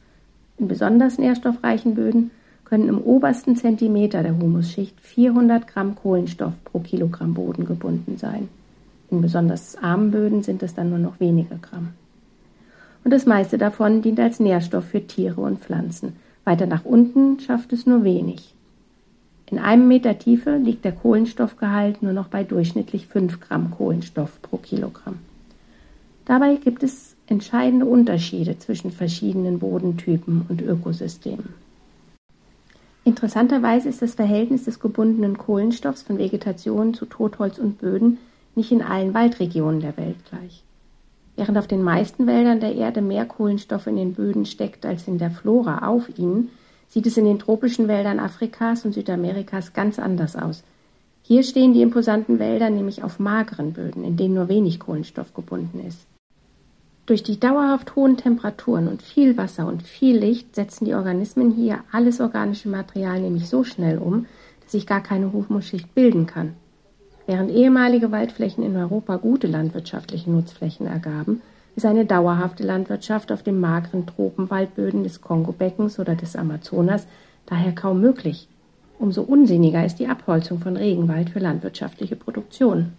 In 0.58 0.68
besonders 0.68 1.18
nährstoffreichen 1.18 1.94
Böden 1.94 2.30
können 2.64 2.88
im 2.88 3.00
obersten 3.00 3.56
Zentimeter 3.56 4.22
der 4.22 4.36
Humusschicht 4.38 5.00
400 5.00 5.66
Gramm 5.66 5.96
Kohlenstoff 5.96 6.52
pro 6.64 6.78
Kilogramm 6.80 7.34
Boden 7.34 7.64
gebunden 7.64 8.16
sein. 8.18 8.48
In 9.10 9.22
besonders 9.22 9.76
armen 9.76 10.10
Böden 10.10 10.42
sind 10.42 10.62
es 10.62 10.74
dann 10.74 10.90
nur 10.90 10.98
noch 10.98 11.18
wenige 11.18 11.56
Gramm. 11.56 11.94
Und 13.02 13.12
das 13.12 13.26
meiste 13.26 13.58
davon 13.58 14.02
dient 14.02 14.20
als 14.20 14.38
Nährstoff 14.38 14.84
für 14.84 15.04
Tiere 15.04 15.40
und 15.40 15.60
Pflanzen. 15.60 16.16
Weiter 16.44 16.66
nach 16.66 16.84
unten 16.84 17.40
schafft 17.40 17.72
es 17.72 17.86
nur 17.86 18.04
wenig. 18.04 18.54
In 19.50 19.58
einem 19.58 19.88
Meter 19.88 20.16
Tiefe 20.16 20.56
liegt 20.56 20.84
der 20.84 20.92
Kohlenstoffgehalt 20.92 22.02
nur 22.02 22.12
noch 22.12 22.28
bei 22.28 22.44
durchschnittlich 22.44 23.08
5 23.08 23.40
Gramm 23.40 23.72
Kohlenstoff 23.72 24.40
pro 24.42 24.58
Kilogramm. 24.58 25.18
Dabei 26.24 26.54
gibt 26.54 26.84
es 26.84 27.16
entscheidende 27.26 27.86
Unterschiede 27.86 28.56
zwischen 28.58 28.92
verschiedenen 28.92 29.58
Bodentypen 29.58 30.46
und 30.48 30.62
Ökosystemen. 30.62 31.48
Interessanterweise 33.02 33.88
ist 33.88 34.02
das 34.02 34.14
Verhältnis 34.14 34.64
des 34.64 34.78
gebundenen 34.78 35.36
Kohlenstoffs 35.36 36.02
von 36.02 36.18
Vegetation 36.18 36.94
zu 36.94 37.06
Totholz 37.06 37.58
und 37.58 37.78
Böden 37.78 38.18
nicht 38.54 38.70
in 38.70 38.82
allen 38.82 39.14
Waldregionen 39.14 39.80
der 39.80 39.96
Welt 39.96 40.16
gleich. 40.28 40.62
Während 41.34 41.58
auf 41.58 41.66
den 41.66 41.82
meisten 41.82 42.26
Wäldern 42.28 42.60
der 42.60 42.74
Erde 42.74 43.00
mehr 43.00 43.24
Kohlenstoff 43.24 43.86
in 43.88 43.96
den 43.96 44.14
Böden 44.14 44.46
steckt 44.46 44.86
als 44.86 45.08
in 45.08 45.18
der 45.18 45.30
Flora 45.30 45.88
auf 45.88 46.18
ihnen, 46.18 46.50
sieht 46.90 47.06
es 47.06 47.16
in 47.16 47.24
den 47.24 47.38
tropischen 47.38 47.88
Wäldern 47.88 48.20
Afrikas 48.20 48.84
und 48.84 48.92
Südamerikas 48.92 49.72
ganz 49.72 49.98
anders 49.98 50.36
aus. 50.36 50.64
Hier 51.22 51.44
stehen 51.44 51.72
die 51.72 51.82
imposanten 51.82 52.38
Wälder 52.38 52.68
nämlich 52.68 53.04
auf 53.04 53.20
mageren 53.20 53.72
Böden, 53.72 54.04
in 54.04 54.16
denen 54.16 54.34
nur 54.34 54.48
wenig 54.48 54.80
Kohlenstoff 54.80 55.32
gebunden 55.32 55.80
ist. 55.86 56.06
Durch 57.06 57.22
die 57.22 57.40
dauerhaft 57.40 57.96
hohen 57.96 58.16
Temperaturen 58.16 58.88
und 58.88 59.02
viel 59.02 59.36
Wasser 59.36 59.66
und 59.66 59.82
viel 59.82 60.18
Licht 60.18 60.54
setzen 60.54 60.84
die 60.84 60.94
Organismen 60.94 61.52
hier 61.52 61.80
alles 61.92 62.20
organische 62.20 62.68
Material 62.68 63.20
nämlich 63.20 63.48
so 63.48 63.64
schnell 63.64 63.98
um, 63.98 64.26
dass 64.62 64.72
sich 64.72 64.86
gar 64.86 65.02
keine 65.02 65.32
Humusschicht 65.32 65.94
bilden 65.94 66.26
kann. 66.26 66.54
Während 67.26 67.50
ehemalige 67.50 68.10
Waldflächen 68.10 68.64
in 68.64 68.76
Europa 68.76 69.16
gute 69.16 69.46
landwirtschaftliche 69.46 70.30
Nutzflächen 70.30 70.86
ergaben, 70.86 71.42
ist 71.76 71.86
eine 71.86 72.04
dauerhafte 72.04 72.64
Landwirtschaft 72.64 73.32
auf 73.32 73.42
den 73.42 73.60
mageren 73.60 74.06
Tropenwaldböden 74.06 75.02
des 75.02 75.20
Kongobeckens 75.20 75.98
oder 75.98 76.14
des 76.14 76.36
Amazonas 76.36 77.06
daher 77.46 77.72
kaum 77.72 78.00
möglich. 78.00 78.48
Umso 78.98 79.22
unsinniger 79.22 79.84
ist 79.84 79.96
die 79.96 80.08
Abholzung 80.08 80.60
von 80.60 80.76
Regenwald 80.76 81.30
für 81.30 81.38
landwirtschaftliche 81.38 82.16
Produktion. 82.16 82.92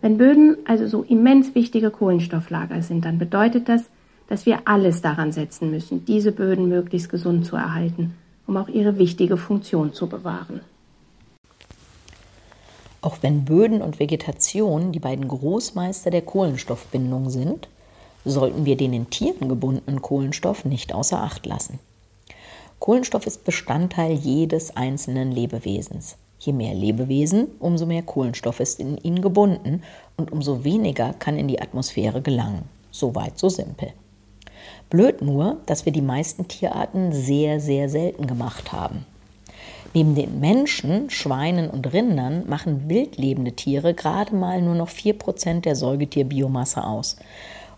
Wenn 0.00 0.18
Böden 0.18 0.56
also 0.64 0.86
so 0.86 1.02
immens 1.02 1.54
wichtige 1.54 1.90
Kohlenstofflager 1.90 2.82
sind, 2.82 3.04
dann 3.04 3.18
bedeutet 3.18 3.68
das, 3.68 3.90
dass 4.28 4.46
wir 4.46 4.60
alles 4.64 5.02
daran 5.02 5.32
setzen 5.32 5.70
müssen, 5.70 6.04
diese 6.04 6.32
Böden 6.32 6.68
möglichst 6.68 7.10
gesund 7.10 7.46
zu 7.46 7.56
erhalten, 7.56 8.14
um 8.46 8.56
auch 8.56 8.68
ihre 8.68 8.98
wichtige 8.98 9.36
Funktion 9.36 9.92
zu 9.92 10.08
bewahren. 10.08 10.60
Auch 13.02 13.18
wenn 13.22 13.44
Böden 13.44 13.80
und 13.80 13.98
Vegetation 13.98 14.92
die 14.92 14.98
beiden 14.98 15.26
Großmeister 15.26 16.10
der 16.10 16.22
Kohlenstoffbindung 16.22 17.30
sind, 17.30 17.68
sollten 18.24 18.66
wir 18.66 18.76
den 18.76 18.92
in 18.92 19.08
Tieren 19.08 19.48
gebundenen 19.48 20.02
Kohlenstoff 20.02 20.64
nicht 20.64 20.92
außer 20.92 21.22
Acht 21.22 21.46
lassen. 21.46 21.78
Kohlenstoff 22.78 23.26
ist 23.26 23.44
Bestandteil 23.44 24.12
jedes 24.12 24.76
einzelnen 24.76 25.32
Lebewesens. 25.32 26.16
Je 26.38 26.52
mehr 26.52 26.74
Lebewesen, 26.74 27.48
umso 27.58 27.84
mehr 27.84 28.02
Kohlenstoff 28.02 28.60
ist 28.60 28.80
in 28.80 28.96
ihnen 28.98 29.20
gebunden 29.20 29.82
und 30.16 30.32
umso 30.32 30.64
weniger 30.64 31.12
kann 31.14 31.38
in 31.38 31.48
die 31.48 31.60
Atmosphäre 31.60 32.22
gelangen. 32.22 32.62
So 32.90 33.14
weit, 33.14 33.38
so 33.38 33.48
simpel. 33.48 33.92
Blöd 34.88 35.22
nur, 35.22 35.58
dass 35.66 35.84
wir 35.84 35.92
die 35.92 36.02
meisten 36.02 36.48
Tierarten 36.48 37.12
sehr, 37.12 37.60
sehr 37.60 37.88
selten 37.88 38.26
gemacht 38.26 38.72
haben. 38.72 39.04
Neben 39.92 40.14
den 40.14 40.38
Menschen, 40.38 41.10
Schweinen 41.10 41.68
und 41.68 41.92
Rindern 41.92 42.48
machen 42.48 42.88
wildlebende 42.88 43.52
Tiere 43.52 43.92
gerade 43.92 44.34
mal 44.34 44.62
nur 44.62 44.76
noch 44.76 44.88
4% 44.88 45.62
der 45.62 45.74
Säugetierbiomasse 45.74 46.84
aus. 46.84 47.16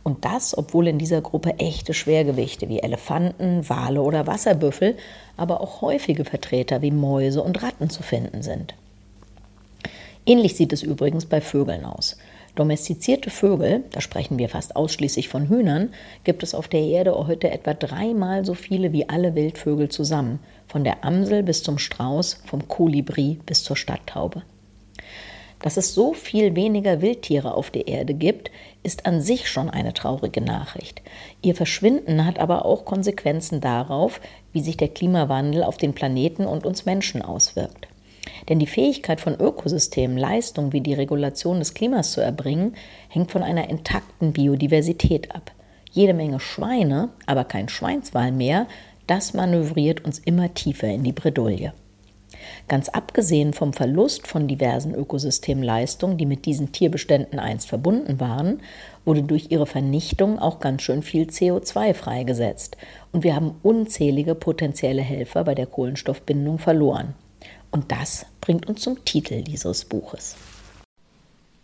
Und 0.03 0.25
das, 0.25 0.57
obwohl 0.57 0.89
in 0.89 0.99
dieser 0.99 1.23
Gruppe 1.23 1.59
echte 1.59 1.95
Schwergewichte 1.95 2.69
wie 2.69 2.81
Elefanten, 2.81 3.67
Wale 3.69 4.03
oder 4.03 4.27
Wasserbüffel, 4.27 4.97
aber 5.37 5.61
auch 5.61 5.81
häufige 5.81 6.25
Vertreter 6.25 6.83
wie 6.83 6.91
Mäuse 6.91 7.43
und 7.43 7.63
Ratten 7.63 7.89
zu 7.89 8.03
finden 8.03 8.43
sind. 8.43 8.75
Ähnlich 10.27 10.57
sieht 10.57 10.73
es 10.73 10.83
übrigens 10.83 11.27
bei 11.27 11.41
Vögeln 11.41 11.85
aus. 11.85 12.19
Domestizierte 12.55 13.31
Vögel, 13.31 13.85
da 13.93 14.03
sprechen 14.03 14.39
wir 14.39 14.51
fast 14.51 14.77
ausschließlich 14.77 15.31
von 15.31 15.49
Hühnern, 15.49 15.89
gibt 16.25 16.43
es 16.43 16.55
auf 16.55 16.69
der 16.69 16.83
Erde 16.83 17.15
heute 17.15 17.51
etwa 17.51 17.73
dreimal 17.73 18.45
so 18.45 18.53
viele 18.53 18.93
wie 18.93 19.09
alle 19.09 19.35
Wildvögel 19.35 19.89
zusammen, 19.89 20.39
von 20.73 20.85
der 20.85 21.05
Amsel 21.05 21.43
bis 21.43 21.63
zum 21.63 21.77
Strauß, 21.77 22.39
vom 22.47 22.67
Kolibri 22.67 23.39
bis 23.45 23.63
zur 23.63 23.77
Stadttaube. 23.77 24.41
Dass 25.61 25.77
es 25.77 25.93
so 25.93 26.15
viel 26.15 26.57
weniger 26.57 27.03
Wildtiere 27.03 27.55
auf 27.55 27.71
der 27.71 27.89
Erde 27.89 28.15
gibt, 28.15 28.51
ist 28.83 29.05
an 29.05 29.21
sich 29.21 29.51
schon 29.51 29.69
eine 29.69 29.93
traurige 29.93 30.41
Nachricht. 30.41 31.03
Ihr 31.43 31.55
Verschwinden 31.55 32.25
hat 32.25 32.39
aber 32.39 32.65
auch 32.65 32.87
Konsequenzen 32.87 33.61
darauf, 33.61 34.23
wie 34.55 34.63
sich 34.63 34.79
der 34.79 34.89
Klimawandel 34.89 35.63
auf 35.63 35.77
den 35.77 35.93
Planeten 35.93 36.47
und 36.47 36.65
uns 36.65 36.87
Menschen 36.87 37.21
auswirkt. 37.21 37.87
Denn 38.49 38.59
die 38.59 38.67
Fähigkeit 38.67 39.21
von 39.21 39.39
Ökosystemen, 39.39 40.17
Leistungen 40.17 40.73
wie 40.73 40.81
die 40.81 40.95
Regulation 40.95 41.59
des 41.59 41.75
Klimas 41.75 42.13
zu 42.13 42.23
erbringen, 42.23 42.75
hängt 43.11 43.31
von 43.31 43.43
einer 43.43 43.69
intakten 43.69 44.33
Biodiversität 44.33 45.35
ab. 45.35 45.53
Jede 45.91 46.15
Menge 46.15 46.41
Schweine, 46.41 47.11
aber 47.27 47.45
kein 47.45 47.69
Schweinswal 47.69 48.33
mehr, 48.33 48.67
das 49.07 49.35
manövriert 49.35 50.05
uns 50.05 50.19
immer 50.19 50.55
tiefer 50.55 50.89
in 50.89 51.05
die 51.05 51.13
Bredouille. 51.13 51.73
Ganz 52.69 52.89
abgesehen 52.89 53.53
vom 53.53 53.73
Verlust 53.73 54.27
von 54.27 54.49
diversen 54.49 54.95
Ökosystemleistungen, 54.95 56.17
die 56.17 56.27
mit 56.27 56.47
diesen 56.47 56.73
Tierbeständen 56.73 57.39
einst 57.39 57.69
verbunden 57.69 58.21
waren, 58.21 58.61
wurde 59.05 59.23
durch 59.23 59.51
ihre 59.51 59.67
Vernichtung 59.67 60.39
auch 60.39 60.61
ganz 60.61 60.83
schön 60.83 61.03
viel 61.03 61.25
CO2 61.25 61.95
freigesetzt. 61.95 62.77
Und 63.13 63.25
wir 63.25 63.35
haben 63.35 63.57
unzählige 63.63 64.35
potenzielle 64.35 65.03
Helfer 65.03 65.45
bei 65.45 65.55
der 65.55 65.67
Kohlenstoffbindung 65.67 66.59
verloren. 66.59 67.15
Und 67.71 67.91
das 67.91 68.27
bringt 68.41 68.69
uns 68.69 68.83
zum 68.83 69.05
Titel 69.05 69.43
dieses 69.43 69.85
Buches. 69.85 70.37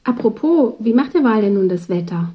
Apropos, 0.04 0.75
wie 0.78 0.95
macht 0.95 1.14
der 1.14 1.23
Wal 1.23 1.42
denn 1.42 1.54
nun 1.54 1.68
das 1.68 1.88
Wetter? 1.88 2.33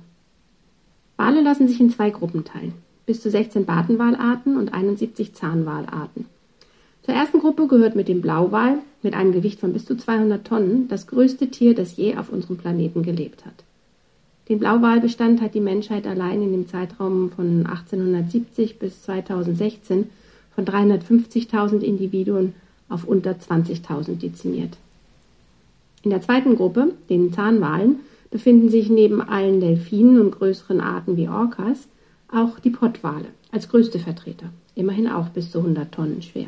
Wale 1.17 1.41
lassen 1.41 1.67
sich 1.67 1.79
in 1.79 1.89
zwei 1.89 2.11
Gruppen 2.11 2.45
teilen. 2.45 2.73
Bis 3.05 3.21
zu 3.21 3.29
16 3.29 3.65
Bartenwalarten 3.65 4.57
und 4.57 4.73
71 4.73 5.33
Zahnwalarten. 5.33 6.25
Zur 7.03 7.13
ersten 7.13 7.39
Gruppe 7.39 7.67
gehört 7.67 7.95
mit 7.95 8.07
dem 8.07 8.21
Blauwal 8.21 8.77
mit 9.01 9.13
einem 9.13 9.33
Gewicht 9.33 9.59
von 9.59 9.73
bis 9.73 9.85
zu 9.85 9.97
200 9.97 10.47
Tonnen 10.47 10.87
das 10.87 11.07
größte 11.07 11.47
Tier, 11.47 11.75
das 11.75 11.97
je 11.97 12.15
auf 12.15 12.29
unserem 12.29 12.57
Planeten 12.57 13.03
gelebt 13.03 13.45
hat. 13.45 13.65
Den 14.47 14.59
Blauwalbestand 14.59 15.41
hat 15.41 15.53
die 15.53 15.61
Menschheit 15.61 16.07
allein 16.07 16.41
in 16.41 16.51
dem 16.51 16.67
Zeitraum 16.67 17.29
von 17.31 17.65
1870 17.65 18.79
bis 18.79 19.01
2016 19.03 20.09
von 20.55 20.65
350.000 20.65 21.79
Individuen 21.79 22.53
auf 22.89 23.05
unter 23.05 23.31
20.000 23.31 24.17
dezimiert. 24.17 24.77
In 26.03 26.09
der 26.09 26.21
zweiten 26.21 26.55
Gruppe, 26.55 26.93
den 27.09 27.31
Zahnwalen, 27.33 28.01
befinden 28.31 28.69
sich 28.69 28.89
neben 28.89 29.21
allen 29.21 29.61
Delfinen 29.61 30.19
und 30.19 30.31
größeren 30.31 30.81
Arten 30.81 31.15
wie 31.17 31.29
Orcas 31.29 31.87
auch 32.33 32.59
die 32.59 32.69
Pottwale 32.69 33.27
als 33.51 33.69
größte 33.69 33.99
Vertreter, 33.99 34.49
immerhin 34.75 35.07
auch 35.07 35.29
bis 35.29 35.51
zu 35.51 35.59
100 35.59 35.91
Tonnen 35.91 36.21
schwer. 36.21 36.47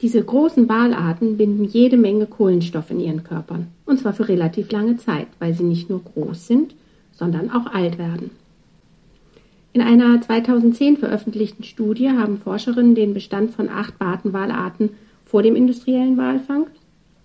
Diese 0.00 0.22
großen 0.22 0.68
Walarten 0.68 1.36
binden 1.36 1.64
jede 1.64 1.96
Menge 1.96 2.26
Kohlenstoff 2.26 2.90
in 2.90 3.00
ihren 3.00 3.24
Körpern, 3.24 3.68
und 3.86 3.98
zwar 3.98 4.12
für 4.12 4.28
relativ 4.28 4.70
lange 4.70 4.96
Zeit, 4.96 5.28
weil 5.38 5.54
sie 5.54 5.64
nicht 5.64 5.88
nur 5.88 6.02
groß 6.02 6.46
sind, 6.46 6.74
sondern 7.12 7.50
auch 7.50 7.66
alt 7.66 7.98
werden. 7.98 8.30
In 9.72 9.80
einer 9.80 10.20
2010 10.20 10.98
veröffentlichten 10.98 11.64
Studie 11.64 12.10
haben 12.10 12.38
Forscherinnen 12.38 12.94
den 12.94 13.14
Bestand 13.14 13.52
von 13.52 13.68
acht 13.68 13.98
Bartenwalarten 13.98 14.90
vor 15.24 15.42
dem 15.42 15.56
industriellen 15.56 16.16
Walfang 16.16 16.66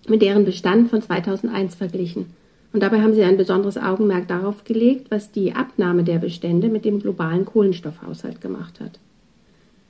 mit 0.08 0.22
deren 0.22 0.44
Bestand 0.44 0.90
von 0.90 1.00
2001 1.00 1.76
verglichen. 1.76 2.26
Und 2.72 2.82
dabei 2.82 3.00
haben 3.00 3.14
sie 3.14 3.24
ein 3.24 3.36
besonderes 3.36 3.76
Augenmerk 3.76 4.28
darauf 4.28 4.64
gelegt, 4.64 5.10
was 5.10 5.32
die 5.32 5.52
Abnahme 5.54 6.04
der 6.04 6.18
Bestände 6.18 6.68
mit 6.68 6.84
dem 6.84 7.00
globalen 7.00 7.44
Kohlenstoffhaushalt 7.44 8.40
gemacht 8.40 8.80
hat. 8.80 9.00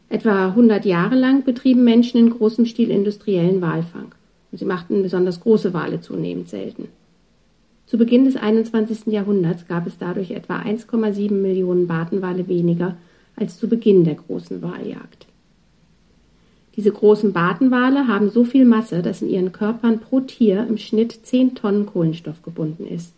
Etwa 0.09 0.49
100 0.49 0.85
Jahre 0.85 1.15
lang 1.15 1.45
betrieben 1.45 1.85
Menschen 1.85 2.19
in 2.19 2.31
großem 2.31 2.67
Stil 2.67 2.91
industriellen 2.91 3.61
Walfang. 3.61 4.15
Und 4.51 4.59
sie 4.59 4.65
machten 4.65 5.03
besonders 5.03 5.41
große 5.41 5.73
Wale 5.75 6.01
zunehmend 6.01 6.49
selten. 6.49 6.89
Zu 7.87 7.99
Beginn 7.99 8.25
des 8.25 8.37
21. 8.37 9.07
Jahrhunderts 9.07 9.67
gab 9.67 9.87
es 9.87 9.99
dadurch 9.99 10.31
etwa 10.31 10.61
1,7 10.61 11.33
Millionen 11.33 11.87
Bartenwale 11.87 12.49
weniger 12.49 12.97
als 13.37 13.59
zu 13.59 13.69
Beginn 13.69 14.05
der 14.05 14.15
großen 14.15 14.63
Waljagd. 14.63 15.27
Diese 16.81 16.93
großen 16.93 17.35
Bartenwale 17.35 18.09
haben 18.09 18.31
so 18.31 18.43
viel 18.43 18.65
Masse, 18.65 19.03
dass 19.03 19.21
in 19.21 19.29
ihren 19.29 19.53
Körpern 19.53 19.99
pro 19.99 20.21
Tier 20.21 20.67
im 20.67 20.79
Schnitt 20.79 21.13
10 21.13 21.55
Tonnen 21.55 21.85
Kohlenstoff 21.85 22.43
gebunden 22.43 22.87
ist. 22.87 23.13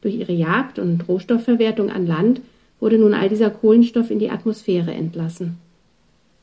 Durch 0.00 0.14
ihre 0.14 0.32
Jagd 0.32 0.78
und 0.78 1.08
Rohstoffverwertung 1.08 1.90
an 1.90 2.06
Land 2.06 2.40
wurde 2.78 2.96
nun 2.96 3.14
all 3.14 3.28
dieser 3.28 3.50
Kohlenstoff 3.50 4.12
in 4.12 4.20
die 4.20 4.30
Atmosphäre 4.30 4.92
entlassen. 4.92 5.56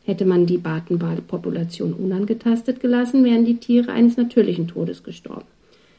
Hätte 0.04 0.26
man 0.26 0.46
die 0.46 0.58
Bartenwalpopulation 0.58 1.94
unangetastet 1.94 2.82
gelassen, 2.82 3.24
wären 3.24 3.46
die 3.46 3.56
Tiere 3.56 3.94
eines 3.94 4.18
natürlichen 4.18 4.68
Todes 4.68 5.04
gestorben. 5.04 5.48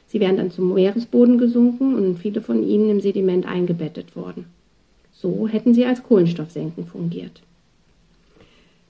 Sie 0.07 0.21
wären 0.21 0.37
dann 0.37 0.51
zum 0.51 0.75
Meeresboden 0.75 1.39
gesunken 1.39 1.95
und 1.95 2.19
viele 2.19 2.43
von 2.43 2.63
ihnen 2.63 2.91
im 2.91 3.01
Sediment 3.01 3.47
eingebettet 3.47 4.15
worden. 4.15 4.45
So 5.13 5.49
hätten 5.49 5.73
sie 5.73 5.87
als 5.87 6.03
Kohlenstoffsenken 6.03 6.85
fungiert. 6.85 7.41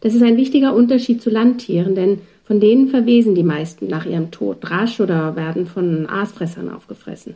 Das 0.00 0.14
ist 0.14 0.22
ein 0.22 0.36
wichtiger 0.36 0.74
Unterschied 0.74 1.22
zu 1.22 1.30
Landtieren, 1.30 1.94
denn 1.94 2.18
von 2.44 2.60
denen 2.60 2.88
verwesen 2.88 3.34
die 3.34 3.42
meisten 3.42 3.88
nach 3.88 4.06
ihrem 4.06 4.30
Tod 4.30 4.70
rasch 4.70 5.00
oder 5.00 5.34
werden 5.36 5.66
von 5.66 6.08
Aasfressern 6.08 6.70
aufgefressen. 6.70 7.34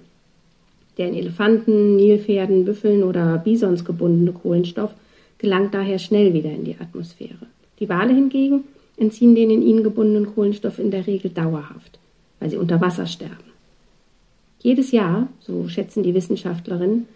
Der 0.99 1.09
in 1.09 1.15
Elefanten, 1.15 1.97
Nilpferden, 1.97 2.65
Büffeln 2.65 3.03
oder 3.03 3.39
Bisons 3.39 3.85
gebundene 3.85 4.33
Kohlenstoff 4.33 4.95
gelangt 5.39 5.75
daher 5.75 5.99
schnell 5.99 6.35
wieder 6.35 6.51
in 6.51 6.65
die 6.65 6.77
Atmosphäre. 6.79 7.47
Die 7.81 7.89
Wale 7.89 8.15
hingegen 8.15 8.65
entziehen 8.97 9.35
den 9.35 9.51
in 9.51 9.63
ihnen 9.63 9.83
gebundenen 9.83 10.35
Kohlenstoff 10.35 10.79
in 10.79 10.91
der 10.91 11.07
Regel 11.07 11.31
dauerhaft, 11.31 11.99
weil 12.39 12.51
sie 12.51 12.59
unter 12.59 12.81
Wasser 12.81 13.07
sterben. 13.07 13.51
Jedes 14.61 14.93
Jahr, 14.93 15.29
so 15.41 15.69
schätzen 15.69 16.03
die 16.03 16.15
Wissenschaftlerinnen, 16.15 17.09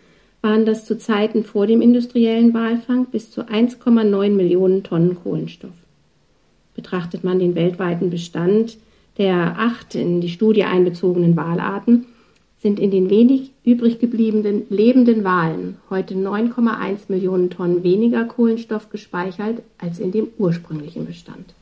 waren 0.45 0.67
das 0.67 0.85
zu 0.85 0.99
Zeiten 0.99 1.43
vor 1.43 1.67
dem 1.67 1.81
industriellen 1.81 2.53
Walfang 2.53 3.07
bis 3.07 3.31
zu 3.31 3.49
1,9 3.49 4.29
Millionen 4.29 4.83
Tonnen 4.83 5.17
Kohlenstoff. 5.17 5.73
Betrachtet 6.75 7.25
man 7.25 7.39
den 7.39 7.55
weltweiten 7.55 8.11
Bestand 8.11 8.77
der 9.17 9.59
acht 9.59 9.95
in 9.95 10.21
die 10.21 10.29
Studie 10.29 10.65
einbezogenen 10.65 11.37
Walarten, 11.37 12.05
sind 12.59 12.79
in 12.79 12.91
den 12.91 13.09
wenig 13.11 13.53
übrig 13.65 14.01
gebliebenen 14.01 14.65
lebenden 14.69 15.25
Walen 15.25 15.77
heute 15.89 16.15
9,1 16.15 17.03
Millionen 17.09 17.49
Tonnen 17.49 17.83
weniger 17.83 18.25
Kohlenstoff 18.25 18.91
gespeichert 18.91 19.63
als 19.79 19.99
in 19.99 20.13
dem 20.13 20.29
ursprünglichen 20.37 21.07
Bestand. 21.07 21.55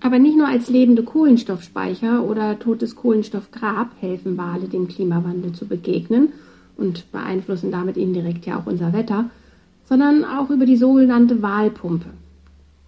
Aber 0.00 0.18
nicht 0.18 0.36
nur 0.36 0.48
als 0.48 0.68
lebende 0.68 1.02
Kohlenstoffspeicher 1.04 2.24
oder 2.24 2.58
totes 2.58 2.96
Kohlenstoffgrab 2.96 3.88
helfen 4.00 4.36
Wale 4.36 4.68
dem 4.68 4.88
Klimawandel 4.88 5.52
zu 5.52 5.66
begegnen 5.66 6.32
und 6.82 7.10
beeinflussen 7.12 7.70
damit 7.70 7.96
indirekt 7.96 8.44
ja 8.44 8.58
auch 8.58 8.66
unser 8.66 8.92
Wetter, 8.92 9.30
sondern 9.88 10.24
auch 10.24 10.50
über 10.50 10.66
die 10.66 10.76
sogenannte 10.76 11.40
Walpumpe. 11.40 12.10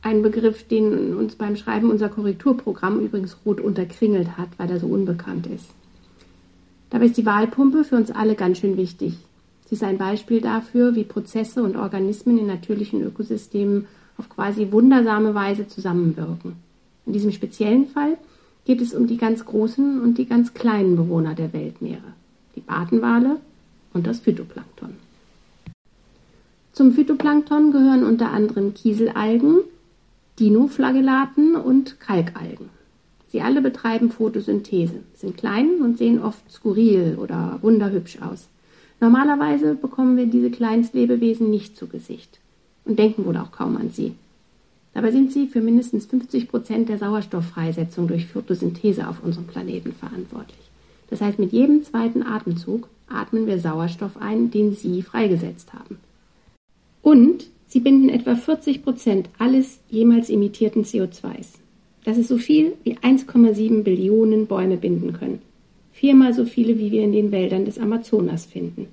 Ein 0.02 0.22
Begriff, 0.22 0.66
den 0.68 1.14
uns 1.14 1.36
beim 1.36 1.56
Schreiben 1.56 1.90
unser 1.90 2.10
Korrekturprogramm 2.10 3.00
übrigens 3.00 3.38
rot 3.46 3.60
unterkringelt 3.60 4.36
hat, 4.36 4.48
weil 4.58 4.70
er 4.70 4.80
so 4.80 4.86
unbekannt 4.86 5.46
ist. 5.46 5.70
Dabei 6.90 7.06
ist 7.06 7.16
die 7.16 7.24
Walpumpe 7.24 7.84
für 7.84 7.96
uns 7.96 8.10
alle 8.10 8.34
ganz 8.34 8.58
schön 8.58 8.76
wichtig. 8.76 9.14
Sie 9.66 9.76
ist 9.76 9.82
ein 9.82 9.96
Beispiel 9.96 10.40
dafür, 10.40 10.94
wie 10.94 11.04
Prozesse 11.04 11.62
und 11.62 11.76
Organismen 11.76 12.36
in 12.38 12.46
natürlichen 12.46 13.02
Ökosystemen 13.02 13.86
auf 14.18 14.28
quasi 14.28 14.70
wundersame 14.70 15.34
Weise 15.34 15.66
zusammenwirken. 15.66 16.52
In 17.06 17.12
diesem 17.12 17.32
speziellen 17.32 17.86
Fall 17.86 18.18
geht 18.64 18.80
es 18.80 18.94
um 18.94 19.06
die 19.06 19.16
ganz 19.16 19.44
großen 19.44 20.00
und 20.00 20.18
die 20.18 20.26
ganz 20.26 20.54
kleinen 20.54 20.96
Bewohner 20.96 21.34
der 21.34 21.52
Weltmeere, 21.52 22.14
die 22.56 22.60
Bartenwale 22.60 23.38
und 23.94 24.06
das 24.06 24.20
Phytoplankton. 24.20 24.96
Zum 26.72 26.92
Phytoplankton 26.92 27.70
gehören 27.70 28.04
unter 28.04 28.30
anderem 28.30 28.74
Kieselalgen, 28.74 29.60
Dinoflagellaten 30.38 31.54
und 31.54 32.00
Kalkalgen. 32.00 32.68
Sie 33.28 33.40
alle 33.40 33.62
betreiben 33.62 34.10
Photosynthese, 34.10 35.00
sind 35.14 35.36
klein 35.36 35.80
und 35.80 35.98
sehen 35.98 36.20
oft 36.20 36.50
skurril 36.50 37.16
oder 37.20 37.58
wunderhübsch 37.62 38.20
aus. 38.20 38.48
Normalerweise 39.00 39.74
bekommen 39.74 40.16
wir 40.16 40.26
diese 40.26 40.50
Kleinstlebewesen 40.50 41.50
nicht 41.50 41.76
zu 41.76 41.86
Gesicht 41.86 42.40
und 42.84 42.98
denken 42.98 43.24
wohl 43.24 43.36
auch 43.36 43.52
kaum 43.52 43.76
an 43.76 43.90
sie. 43.90 44.14
Dabei 44.94 45.10
sind 45.10 45.32
sie 45.32 45.48
für 45.48 45.60
mindestens 45.60 46.06
50 46.06 46.48
Prozent 46.48 46.88
der 46.88 46.98
Sauerstofffreisetzung 46.98 48.06
durch 48.06 48.26
Photosynthese 48.26 49.08
auf 49.08 49.22
unserem 49.22 49.46
Planeten 49.46 49.92
verantwortlich. 49.92 50.70
Das 51.10 51.20
heißt, 51.20 51.38
mit 51.38 51.52
jedem 51.52 51.82
zweiten 51.82 52.22
Atemzug 52.22 52.88
atmen 53.08 53.46
wir 53.46 53.58
Sauerstoff 53.58 54.16
ein, 54.16 54.50
den 54.50 54.74
sie 54.74 55.02
freigesetzt 55.02 55.72
haben. 55.72 55.98
Und 57.02 57.46
sie 57.66 57.80
binden 57.80 58.08
etwa 58.08 58.36
40 58.36 58.82
Prozent 58.82 59.28
alles 59.38 59.80
jemals 59.90 60.30
imitierten 60.30 60.84
CO2s. 60.84 61.58
Das 62.04 62.18
ist 62.18 62.28
so 62.28 62.38
viel 62.38 62.74
wie 62.82 62.96
1,7 62.96 63.82
Billionen 63.82 64.46
Bäume 64.46 64.76
binden 64.76 65.12
können. 65.12 65.40
Viermal 65.92 66.34
so 66.34 66.44
viele, 66.44 66.78
wie 66.78 66.90
wir 66.90 67.02
in 67.02 67.12
den 67.12 67.32
Wäldern 67.32 67.64
des 67.64 67.78
Amazonas 67.78 68.46
finden. 68.46 68.88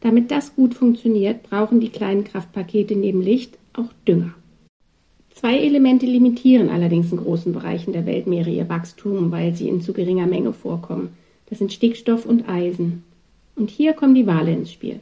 Damit 0.00 0.30
das 0.30 0.54
gut 0.54 0.74
funktioniert, 0.74 1.42
brauchen 1.42 1.80
die 1.80 1.88
kleinen 1.88 2.24
Kraftpakete 2.24 2.94
neben 2.94 3.22
Licht 3.22 3.58
auch 3.72 3.92
Dünger. 4.06 4.34
Zwei 5.34 5.58
Elemente 5.58 6.06
limitieren 6.06 6.68
allerdings 6.68 7.10
in 7.10 7.18
großen 7.18 7.52
Bereichen 7.52 7.92
der 7.92 8.06
Weltmeere 8.06 8.50
ihr 8.50 8.68
Wachstum, 8.68 9.30
weil 9.30 9.54
sie 9.54 9.68
in 9.68 9.80
zu 9.80 9.92
geringer 9.92 10.26
Menge 10.26 10.52
vorkommen. 10.52 11.10
Das 11.54 11.60
sind 11.60 11.72
Stickstoff 11.72 12.26
und 12.26 12.48
Eisen. 12.48 13.04
Und 13.54 13.70
hier 13.70 13.92
kommen 13.92 14.16
die 14.16 14.26
Wale 14.26 14.50
ins 14.50 14.72
Spiel. 14.72 14.98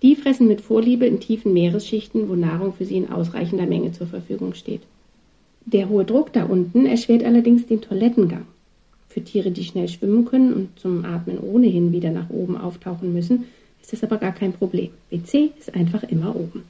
Die 0.00 0.14
fressen 0.14 0.46
mit 0.46 0.60
Vorliebe 0.60 1.06
in 1.06 1.18
tiefen 1.18 1.52
Meeresschichten, 1.52 2.28
wo 2.28 2.36
Nahrung 2.36 2.72
für 2.72 2.84
sie 2.84 2.98
in 2.98 3.10
ausreichender 3.10 3.66
Menge 3.66 3.90
zur 3.90 4.06
Verfügung 4.06 4.54
steht. 4.54 4.82
Der 5.64 5.88
hohe 5.88 6.04
Druck 6.04 6.32
da 6.32 6.44
unten 6.44 6.86
erschwert 6.86 7.24
allerdings 7.24 7.66
den 7.66 7.80
Toilettengang. 7.80 8.46
Für 9.08 9.24
Tiere, 9.24 9.50
die 9.50 9.64
schnell 9.64 9.88
schwimmen 9.88 10.24
können 10.24 10.52
und 10.52 10.78
zum 10.78 11.04
Atmen 11.04 11.40
ohnehin 11.40 11.90
wieder 11.90 12.12
nach 12.12 12.30
oben 12.30 12.56
auftauchen 12.56 13.12
müssen, 13.12 13.46
ist 13.82 13.92
das 13.92 14.04
aber 14.04 14.18
gar 14.18 14.32
kein 14.32 14.52
Problem. 14.52 14.90
WC 15.10 15.50
ist 15.58 15.74
einfach 15.74 16.04
immer 16.04 16.36
oben. 16.36 16.62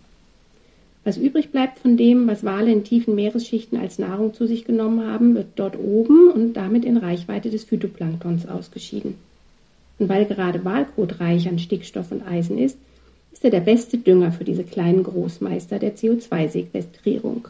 Was 1.03 1.17
übrig 1.17 1.51
bleibt 1.51 1.79
von 1.79 1.97
dem, 1.97 2.27
was 2.27 2.45
Wale 2.45 2.71
in 2.71 2.85
tiefen 2.85 3.15
Meeresschichten 3.15 3.79
als 3.79 3.99
Nahrung 3.99 4.35
zu 4.35 4.47
sich 4.47 4.65
genommen 4.65 5.07
haben, 5.07 5.35
wird 5.35 5.49
dort 5.57 5.79
oben 5.79 6.31
und 6.31 6.55
damit 6.55 6.85
in 6.85 6.99
Reichweite 6.99 7.51
des 7.51 7.65
Phytoplanktons 7.65 8.47
ausgeschieden. 8.47 9.15
Und 9.99 10.09
weil 10.09 10.27
gerade 10.27 10.65
Walkot 10.65 11.21
reich 11.21 11.49
an 11.49 11.59
Stickstoff 11.59 12.13
und 12.13 12.27
Eisen 12.27 12.59
ist, 12.59 12.77
ist 13.33 13.45
er 13.45 13.51
der 13.51 13.61
beste 13.61 13.97
Dünger 13.97 14.33
für 14.33 14.45
diese 14.45 14.65
kleinen 14.65 15.03
Großmeister 15.03 15.79
der 15.79 15.97
CO2-Sequestrierung. 15.97 17.49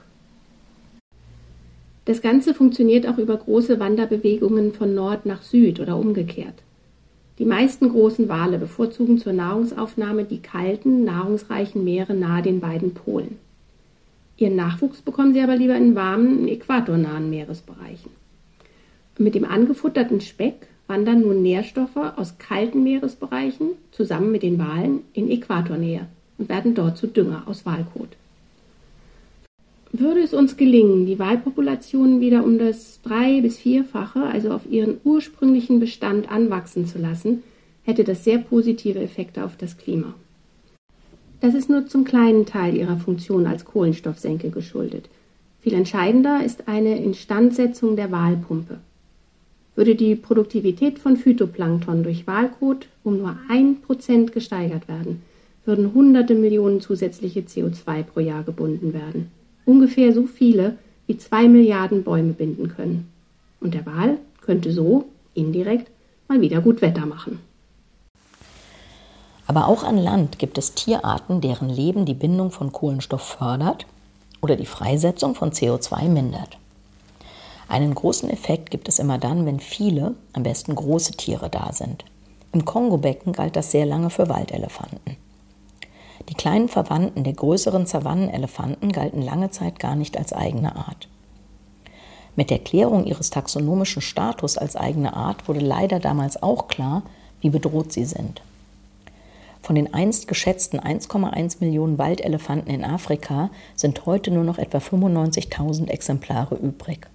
Das 2.04 2.22
Ganze 2.22 2.54
funktioniert 2.54 3.06
auch 3.06 3.18
über 3.18 3.36
große 3.36 3.78
Wanderbewegungen 3.78 4.72
von 4.72 4.94
Nord 4.94 5.26
nach 5.26 5.42
Süd 5.42 5.80
oder 5.80 5.96
umgekehrt. 5.96 6.54
Die 7.40 7.46
meisten 7.46 7.88
großen 7.88 8.28
Wale 8.28 8.58
bevorzugen 8.58 9.16
zur 9.16 9.32
Nahrungsaufnahme 9.32 10.24
die 10.24 10.42
kalten, 10.42 11.04
nahrungsreichen 11.04 11.82
Meere 11.82 12.12
nahe 12.12 12.42
den 12.42 12.60
beiden 12.60 12.92
Polen. 12.92 13.38
Ihren 14.36 14.56
Nachwuchs 14.56 15.00
bekommen 15.00 15.32
sie 15.32 15.40
aber 15.40 15.56
lieber 15.56 15.74
in 15.74 15.94
warmen, 15.94 16.48
äquatornahen 16.48 17.30
Meeresbereichen. 17.30 18.10
Mit 19.16 19.34
dem 19.34 19.46
angefutterten 19.46 20.20
Speck 20.20 20.66
wandern 20.86 21.22
nun 21.22 21.40
Nährstoffe 21.40 22.12
aus 22.16 22.36
kalten 22.36 22.82
Meeresbereichen 22.82 23.70
zusammen 23.90 24.32
mit 24.32 24.42
den 24.42 24.58
Walen 24.58 25.00
in 25.14 25.30
Äquatornähe 25.30 26.08
und 26.36 26.50
werden 26.50 26.74
dort 26.74 26.98
zu 26.98 27.06
Dünger 27.06 27.44
aus 27.46 27.64
Walkot. 27.64 28.16
Würde 29.92 30.20
es 30.20 30.32
uns 30.32 30.56
gelingen, 30.56 31.04
die 31.06 31.18
Walpopulationen 31.18 32.20
wieder 32.20 32.44
um 32.44 32.58
das 32.58 33.00
drei- 33.02 33.40
bis 33.40 33.58
vierfache, 33.58 34.22
also 34.22 34.52
auf 34.52 34.62
ihren 34.70 34.98
ursprünglichen 35.02 35.80
Bestand 35.80 36.30
anwachsen 36.30 36.86
zu 36.86 36.98
lassen, 36.98 37.42
hätte 37.82 38.04
das 38.04 38.22
sehr 38.22 38.38
positive 38.38 39.00
Effekte 39.00 39.44
auf 39.44 39.56
das 39.56 39.76
Klima. 39.78 40.14
Das 41.40 41.54
ist 41.54 41.68
nur 41.68 41.86
zum 41.86 42.04
kleinen 42.04 42.46
Teil 42.46 42.76
ihrer 42.76 42.98
Funktion 42.98 43.46
als 43.46 43.64
Kohlenstoffsenke 43.64 44.50
geschuldet. 44.50 45.08
Viel 45.60 45.74
entscheidender 45.74 46.44
ist 46.44 46.68
eine 46.68 47.02
Instandsetzung 47.02 47.96
der 47.96 48.12
Walpumpe. 48.12 48.78
Würde 49.74 49.96
die 49.96 50.14
Produktivität 50.14 51.00
von 51.00 51.16
Phytoplankton 51.16 52.04
durch 52.04 52.28
Walkot 52.28 52.86
um 53.02 53.18
nur 53.18 53.36
ein 53.48 53.80
Prozent 53.80 54.32
gesteigert 54.32 54.86
werden, 54.86 55.22
würden 55.64 55.94
hunderte 55.94 56.36
Millionen 56.36 56.80
zusätzliche 56.80 57.40
CO2 57.40 58.04
pro 58.04 58.20
Jahr 58.20 58.44
gebunden 58.44 58.92
werden. 58.92 59.39
Ungefähr 59.70 60.12
so 60.12 60.26
viele, 60.26 60.78
wie 61.06 61.16
zwei 61.16 61.46
Milliarden 61.46 62.02
Bäume 62.02 62.32
binden 62.32 62.74
können. 62.74 63.08
Und 63.60 63.72
der 63.72 63.86
Wal 63.86 64.18
könnte 64.40 64.72
so, 64.72 65.04
indirekt, 65.32 65.92
mal 66.26 66.40
wieder 66.40 66.60
gut 66.60 66.82
Wetter 66.82 67.06
machen. 67.06 67.38
Aber 69.46 69.68
auch 69.68 69.84
an 69.84 69.96
Land 69.96 70.40
gibt 70.40 70.58
es 70.58 70.74
Tierarten, 70.74 71.40
deren 71.40 71.68
Leben 71.68 72.04
die 72.04 72.14
Bindung 72.14 72.50
von 72.50 72.72
Kohlenstoff 72.72 73.22
fördert 73.22 73.86
oder 74.40 74.56
die 74.56 74.66
Freisetzung 74.66 75.36
von 75.36 75.52
CO2 75.52 76.08
mindert. 76.08 76.58
Einen 77.68 77.94
großen 77.94 78.28
Effekt 78.28 78.72
gibt 78.72 78.88
es 78.88 78.98
immer 78.98 79.18
dann, 79.18 79.46
wenn 79.46 79.60
viele, 79.60 80.16
am 80.32 80.42
besten 80.42 80.74
große 80.74 81.12
Tiere 81.12 81.48
da 81.48 81.72
sind. 81.72 82.04
Im 82.50 82.64
Kongo-Becken 82.64 83.34
galt 83.34 83.54
das 83.54 83.70
sehr 83.70 83.86
lange 83.86 84.10
für 84.10 84.28
Waldelefanten. 84.28 85.16
Die 86.28 86.34
kleinen 86.34 86.68
Verwandten 86.68 87.24
der 87.24 87.32
größeren 87.32 87.86
Savannenelefanten 87.86 88.92
galten 88.92 89.22
lange 89.22 89.50
Zeit 89.50 89.78
gar 89.78 89.96
nicht 89.96 90.16
als 90.18 90.32
eigene 90.32 90.76
Art. 90.76 91.08
Mit 92.36 92.50
der 92.50 92.58
Klärung 92.58 93.04
ihres 93.04 93.30
taxonomischen 93.30 94.02
Status 94.02 94.56
als 94.56 94.76
eigene 94.76 95.14
Art 95.14 95.48
wurde 95.48 95.60
leider 95.60 95.98
damals 95.98 96.42
auch 96.42 96.68
klar, 96.68 97.02
wie 97.40 97.50
bedroht 97.50 97.92
sie 97.92 98.04
sind. 98.04 98.42
Von 99.62 99.74
den 99.74 99.92
einst 99.92 100.26
geschätzten 100.26 100.80
1,1 100.80 101.56
Millionen 101.60 101.98
Waldelefanten 101.98 102.72
in 102.72 102.84
Afrika 102.84 103.50
sind 103.76 104.06
heute 104.06 104.30
nur 104.30 104.44
noch 104.44 104.58
etwa 104.58 104.78
95.000 104.78 105.88
Exemplare 105.88 106.54
übrig. 106.54 107.06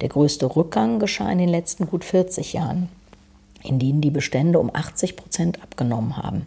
Der 0.00 0.08
größte 0.08 0.56
Rückgang 0.56 0.98
geschah 0.98 1.30
in 1.30 1.38
den 1.38 1.48
letzten 1.48 1.86
gut 1.86 2.04
40 2.04 2.54
Jahren, 2.54 2.88
in 3.62 3.78
denen 3.78 4.00
die 4.00 4.10
Bestände 4.10 4.58
um 4.58 4.70
80 4.72 5.14
Prozent 5.16 5.62
abgenommen 5.62 6.16
haben. 6.16 6.46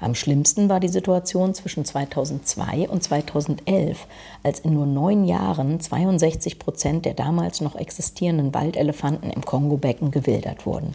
Am 0.00 0.14
schlimmsten 0.14 0.70
war 0.70 0.80
die 0.80 0.88
Situation 0.88 1.52
zwischen 1.52 1.84
2002 1.84 2.88
und 2.88 3.02
2011, 3.02 4.06
als 4.42 4.60
in 4.60 4.72
nur 4.72 4.86
neun 4.86 5.24
Jahren 5.24 5.78
62 5.78 6.58
Prozent 6.58 7.04
der 7.04 7.12
damals 7.12 7.60
noch 7.60 7.76
existierenden 7.76 8.54
Waldelefanten 8.54 9.30
im 9.30 9.44
Kongo-Becken 9.44 10.10
gewildert 10.10 10.64
wurden. 10.64 10.94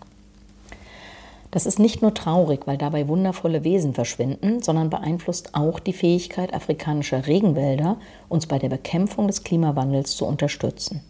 Das 1.52 1.66
ist 1.66 1.80
nicht 1.80 2.02
nur 2.02 2.14
traurig, 2.14 2.66
weil 2.66 2.78
dabei 2.78 3.08
wundervolle 3.08 3.64
Wesen 3.64 3.94
verschwinden, 3.94 4.62
sondern 4.62 4.90
beeinflusst 4.90 5.52
auch 5.54 5.80
die 5.80 5.94
Fähigkeit 5.94 6.54
afrikanischer 6.54 7.28
Regenwälder, 7.28 7.98
uns 8.28 8.48
bei 8.48 8.60
der 8.60 8.70
Bekämpfung 8.70 9.28
des 9.28 9.44
Klimawandels 9.44 10.18
zu 10.18 10.26
unterstützen. 10.26 11.02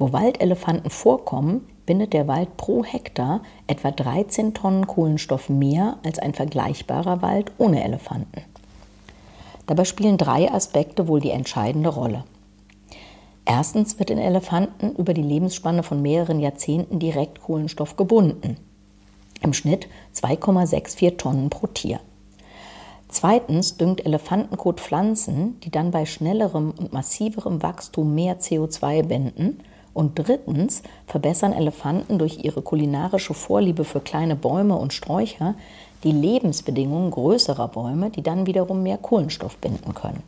Wo 0.00 0.14
Waldelefanten 0.14 0.88
vorkommen, 0.88 1.68
bindet 1.84 2.14
der 2.14 2.26
Wald 2.26 2.56
pro 2.56 2.82
Hektar 2.82 3.42
etwa 3.66 3.90
13 3.90 4.54
Tonnen 4.54 4.86
Kohlenstoff 4.86 5.50
mehr 5.50 5.98
als 6.02 6.18
ein 6.18 6.32
vergleichbarer 6.32 7.20
Wald 7.20 7.52
ohne 7.58 7.84
Elefanten. 7.84 8.42
Dabei 9.66 9.84
spielen 9.84 10.16
drei 10.16 10.50
Aspekte 10.50 11.06
wohl 11.06 11.20
die 11.20 11.30
entscheidende 11.30 11.90
Rolle. 11.90 12.24
Erstens 13.44 13.98
wird 13.98 14.08
in 14.08 14.16
Elefanten 14.16 14.96
über 14.96 15.12
die 15.12 15.22
Lebensspanne 15.22 15.82
von 15.82 16.00
mehreren 16.00 16.40
Jahrzehnten 16.40 16.98
direkt 16.98 17.42
Kohlenstoff 17.42 17.96
gebunden 17.96 18.56
im 19.42 19.52
Schnitt 19.52 19.86
2,64 20.14 21.18
Tonnen 21.18 21.50
pro 21.50 21.66
Tier. 21.66 22.00
Zweitens 23.08 23.76
düngt 23.76 24.06
Elefantenkot 24.06 24.80
Pflanzen, 24.80 25.60
die 25.60 25.70
dann 25.70 25.90
bei 25.90 26.06
schnellerem 26.06 26.72
und 26.78 26.94
massiverem 26.94 27.62
Wachstum 27.62 28.14
mehr 28.14 28.38
CO2 28.38 29.02
binden. 29.02 29.60
Und 29.92 30.18
drittens 30.18 30.82
verbessern 31.06 31.52
Elefanten 31.52 32.18
durch 32.18 32.44
ihre 32.44 32.62
kulinarische 32.62 33.34
Vorliebe 33.34 33.84
für 33.84 34.00
kleine 34.00 34.36
Bäume 34.36 34.76
und 34.76 34.92
Sträucher 34.92 35.54
die 36.04 36.12
Lebensbedingungen 36.12 37.10
größerer 37.10 37.68
Bäume, 37.68 38.10
die 38.10 38.22
dann 38.22 38.46
wiederum 38.46 38.82
mehr 38.82 38.98
Kohlenstoff 38.98 39.56
binden 39.56 39.94
können. 39.94 40.22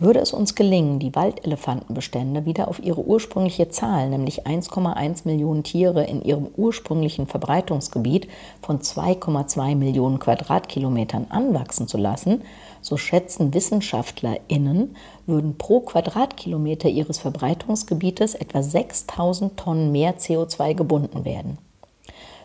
Würde 0.00 0.20
es 0.20 0.32
uns 0.32 0.54
gelingen, 0.54 1.00
die 1.00 1.16
Waldelefantenbestände 1.16 2.44
wieder 2.44 2.68
auf 2.68 2.80
ihre 2.80 3.04
ursprüngliche 3.04 3.68
Zahl, 3.68 4.08
nämlich 4.08 4.46
1,1 4.46 5.22
Millionen 5.24 5.64
Tiere 5.64 6.04
in 6.04 6.22
ihrem 6.22 6.46
ursprünglichen 6.56 7.26
Verbreitungsgebiet 7.26 8.28
von 8.62 8.78
2,2 8.78 9.74
Millionen 9.74 10.20
Quadratkilometern 10.20 11.26
anwachsen 11.30 11.88
zu 11.88 11.98
lassen, 11.98 12.42
so 12.88 12.96
schätzen 12.96 13.54
WissenschaftlerInnen, 13.54 14.96
würden 15.26 15.56
pro 15.56 15.80
Quadratkilometer 15.80 16.88
ihres 16.88 17.18
Verbreitungsgebietes 17.18 18.34
etwa 18.34 18.62
6000 18.62 19.56
Tonnen 19.56 19.92
mehr 19.92 20.18
CO2 20.18 20.74
gebunden 20.74 21.24
werden. 21.24 21.58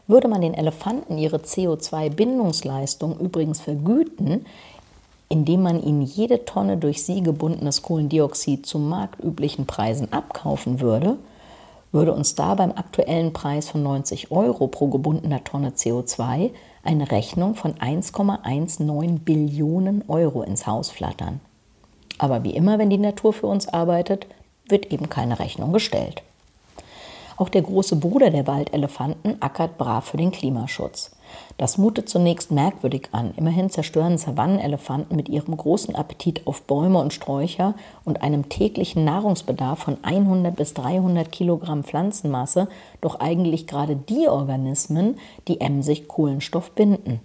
Würde 0.05 0.27
man 0.27 0.41
den 0.41 0.53
Elefanten 0.53 1.17
ihre 1.17 1.37
CO2-Bindungsleistung 1.37 3.17
übrigens 3.19 3.61
vergüten, 3.61 4.45
indem 5.29 5.63
man 5.63 5.81
ihnen 5.81 6.01
jede 6.01 6.45
Tonne 6.45 6.77
durch 6.77 7.03
sie 7.03 7.23
gebundenes 7.23 7.81
Kohlendioxid 7.81 8.65
zu 8.65 8.77
marktüblichen 8.77 9.65
Preisen 9.65 10.11
abkaufen 10.11 10.81
würde, 10.81 11.17
würde 11.93 12.13
uns 12.13 12.35
da 12.35 12.55
beim 12.55 12.71
aktuellen 12.71 13.33
Preis 13.33 13.69
von 13.69 13.81
90 13.81 14.31
Euro 14.31 14.67
pro 14.67 14.87
gebundener 14.87 15.43
Tonne 15.43 15.69
CO2 15.69 16.51
eine 16.83 17.11
Rechnung 17.11 17.55
von 17.55 17.73
1,19 17.75 19.19
Billionen 19.19 20.03
Euro 20.07 20.43
ins 20.43 20.67
Haus 20.67 20.91
flattern. 20.91 21.39
Aber 22.17 22.43
wie 22.43 22.55
immer, 22.55 22.77
wenn 22.77 22.89
die 22.89 22.97
Natur 22.97 23.33
für 23.33 23.47
uns 23.47 23.67
arbeitet, 23.67 24.27
wird 24.67 24.91
eben 24.91 25.09
keine 25.09 25.39
Rechnung 25.39 25.73
gestellt. 25.73 26.23
Auch 27.37 27.49
der 27.49 27.61
große 27.61 27.95
Bruder 27.95 28.29
der 28.29 28.47
Waldelefanten 28.47 29.41
ackert 29.41 29.77
brav 29.77 30.05
für 30.05 30.17
den 30.17 30.31
Klimaschutz. 30.31 31.11
Das 31.57 31.77
mutet 31.77 32.09
zunächst 32.09 32.51
merkwürdig 32.51 33.09
an. 33.11 33.33
Immerhin 33.35 33.69
zerstören 33.69 34.17
Savannenelefanten 34.17 35.15
mit 35.15 35.29
ihrem 35.29 35.57
großen 35.57 35.95
Appetit 35.95 36.45
auf 36.45 36.61
Bäume 36.63 36.99
und 36.99 37.13
Sträucher 37.13 37.73
und 38.05 38.21
einem 38.21 38.49
täglichen 38.49 39.03
Nahrungsbedarf 39.03 39.79
von 39.79 39.97
100 40.03 40.55
bis 40.55 40.73
300 40.73 41.31
Kilogramm 41.31 41.83
Pflanzenmasse 41.83 42.67
doch 43.01 43.19
eigentlich 43.19 43.67
gerade 43.67 43.95
die 43.95 44.27
Organismen, 44.27 45.17
die 45.47 45.61
emsig 45.61 46.07
Kohlenstoff 46.07 46.71
binden. 46.71 47.19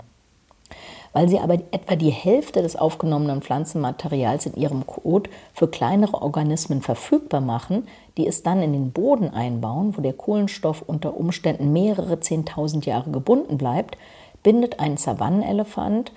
Weil 1.13 1.29
sie 1.29 1.39
aber 1.39 1.55
etwa 1.55 1.97
die 1.97 2.11
Hälfte 2.11 2.63
des 2.63 2.77
aufgenommenen 2.77 3.43
Pflanzenmaterials 3.43 4.47
in 4.47 4.55
ihrem 4.55 4.87
Kot 4.87 5.29
für 5.55 5.69
kleinere 5.69 6.21
Organismen 6.21 6.83
verfügbar 6.83 7.41
machen, 7.41 7.89
die 8.17 8.27
es 8.27 8.43
dann 8.43 8.63
in 8.63 8.73
den 8.73 8.93
Boden 8.93 9.31
einbauen, 9.31 9.97
wo 9.97 10.03
der 10.03 10.13
Kohlenstoff 10.13 10.83
unter 10.83 11.17
Umständen 11.17 11.73
mehrere 11.73 12.21
Zehntausend 12.21 12.85
Jahre 12.87 13.11
gebunden 13.11 13.59
bleibt, 13.59 13.97
bindet 14.43 14.81
ein 14.81 14.97
Savannenelefant 14.97 16.13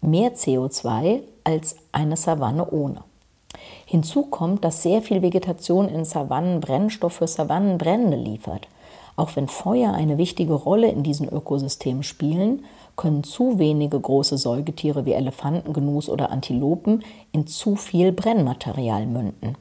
mehr 0.00 0.34
CO2 0.34 1.20
als 1.44 1.76
eine 1.92 2.16
Savanne 2.16 2.70
ohne. 2.70 3.02
Hinzu 3.86 4.24
kommt, 4.24 4.64
dass 4.64 4.82
sehr 4.82 5.02
viel 5.02 5.22
Vegetation 5.22 5.88
in 5.88 6.04
Savannen 6.04 6.60
Brennstoff 6.60 7.14
für 7.14 7.26
Savannenbrände 7.26 8.16
liefert. 8.16 8.68
Auch 9.16 9.36
wenn 9.36 9.46
Feuer 9.46 9.92
eine 9.92 10.18
wichtige 10.18 10.54
Rolle 10.54 10.90
in 10.90 11.02
diesen 11.02 11.28
Ökosystemen 11.28 12.02
spielen, 12.02 12.64
können 12.96 13.24
zu 13.24 13.58
wenige 13.58 13.98
große 13.98 14.38
Säugetiere 14.38 15.06
wie 15.06 15.12
Elefanten, 15.12 15.72
Gnus 15.72 16.08
oder 16.08 16.30
Antilopen 16.30 17.02
in 17.32 17.46
zu 17.46 17.76
viel 17.76 18.12
Brennmaterial 18.12 19.06
münden. 19.06 19.56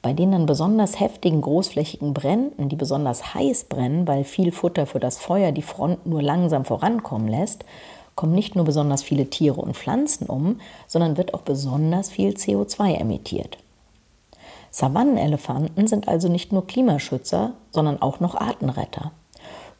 Bei 0.00 0.12
den 0.12 0.32
dann 0.32 0.46
besonders 0.46 1.00
heftigen 1.00 1.40
großflächigen 1.40 2.14
Bränden, 2.14 2.68
die 2.68 2.76
besonders 2.76 3.34
heiß 3.34 3.64
brennen, 3.64 4.06
weil 4.06 4.24
viel 4.24 4.52
Futter 4.52 4.86
für 4.86 5.00
das 5.00 5.18
Feuer 5.18 5.50
die 5.50 5.62
Front 5.62 6.06
nur 6.06 6.22
langsam 6.22 6.64
vorankommen 6.64 7.28
lässt, 7.28 7.64
kommen 8.14 8.34
nicht 8.34 8.56
nur 8.56 8.64
besonders 8.64 9.02
viele 9.02 9.30
Tiere 9.30 9.60
und 9.60 9.76
Pflanzen 9.76 10.26
um, 10.26 10.60
sondern 10.86 11.16
wird 11.16 11.34
auch 11.34 11.42
besonders 11.42 12.10
viel 12.10 12.30
CO2 12.30 12.94
emittiert. 12.94 13.58
Savannenelefanten 14.70 15.86
sind 15.86 16.08
also 16.08 16.28
nicht 16.28 16.52
nur 16.52 16.66
Klimaschützer, 16.66 17.54
sondern 17.70 18.02
auch 18.02 18.20
noch 18.20 18.34
Artenretter. 18.34 19.12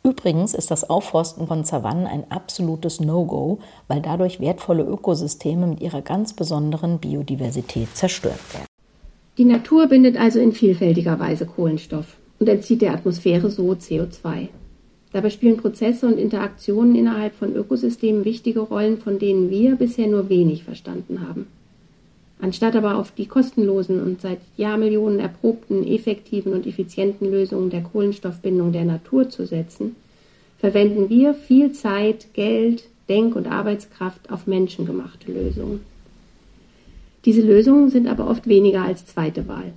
Übrigens 0.09 0.55
ist 0.55 0.71
das 0.71 0.89
Aufforsten 0.89 1.47
von 1.47 1.65
Savannen 1.65 2.07
ein 2.07 2.31
absolutes 2.31 2.99
No-Go, 2.99 3.59
weil 3.89 4.01
dadurch 4.01 4.41
wertvolle 4.41 4.83
Ökosysteme 4.83 5.67
mit 5.67 5.81
ihrer 5.83 6.01
ganz 6.01 6.33
besonderen 6.33 6.99
Biodiversität 6.99 7.95
zerstört 7.95 8.41
werden. 8.55 8.67
Die 9.37 9.45
Natur 9.45 9.87
bindet 9.87 10.17
also 10.17 10.39
in 10.41 10.53
vielfältiger 10.53 11.19
Weise 11.19 11.45
Kohlenstoff 11.45 12.17
und 12.39 12.49
entzieht 12.49 12.81
der 12.81 12.95
Atmosphäre 12.95 13.51
so 13.51 13.71
CO2. 13.73 14.49
Dabei 15.13 15.29
spielen 15.29 15.59
Prozesse 15.59 16.07
und 16.07 16.19
Interaktionen 16.19 16.95
innerhalb 16.95 17.35
von 17.35 17.55
Ökosystemen 17.55 18.25
wichtige 18.25 18.61
Rollen, 18.61 18.97
von 18.97 19.19
denen 19.19 19.51
wir 19.51 19.77
bisher 19.77 20.07
nur 20.07 20.31
wenig 20.31 20.65
verstanden 20.65 21.29
haben. 21.29 21.49
Anstatt 22.41 22.77
aber 22.77 22.97
auf 22.97 23.11
die 23.13 23.27
kostenlosen 23.27 24.01
und 24.01 24.21
seit 24.21 24.39
Jahrmillionen 24.57 25.19
erprobten, 25.19 25.87
effektiven 25.87 26.53
und 26.53 26.67
effizienten 26.67 27.31
Lösungen 27.31 27.71
der 27.71 27.83
Kohlenstoffbindung 27.83 28.73
der 28.73 28.85
Natur 28.85 29.29
zu 29.29 29.45
setzen, 29.45 29.97
verwenden 30.59 31.09
wir 31.09 31.35
viel 31.35 31.73
Zeit, 31.73 32.33
Geld, 32.35 32.85
Denk- 33.09 33.35
und 33.35 33.47
Arbeitskraft 33.47 34.31
auf 34.31 34.47
menschengemachte 34.47 35.33
Lösungen. 35.33 35.81
Diese 37.25 37.43
Lösungen 37.43 37.91
sind 37.91 38.07
aber 38.07 38.29
oft 38.29 38.47
weniger 38.47 38.83
als 38.83 39.07
zweite 39.07 39.49
Wahl. 39.49 39.73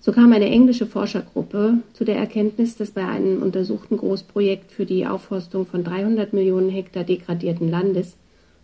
So 0.00 0.12
kam 0.12 0.32
eine 0.32 0.46
englische 0.46 0.86
Forschergruppe 0.86 1.78
zu 1.92 2.04
der 2.04 2.16
Erkenntnis, 2.16 2.76
dass 2.76 2.92
bei 2.92 3.06
einem 3.06 3.42
untersuchten 3.42 3.96
Großprojekt 3.96 4.72
für 4.72 4.86
die 4.86 5.06
Aufforstung 5.06 5.66
von 5.66 5.84
300 5.84 6.32
Millionen 6.32 6.70
Hektar 6.70 7.04
degradierten 7.04 7.70
Landes 7.70 8.16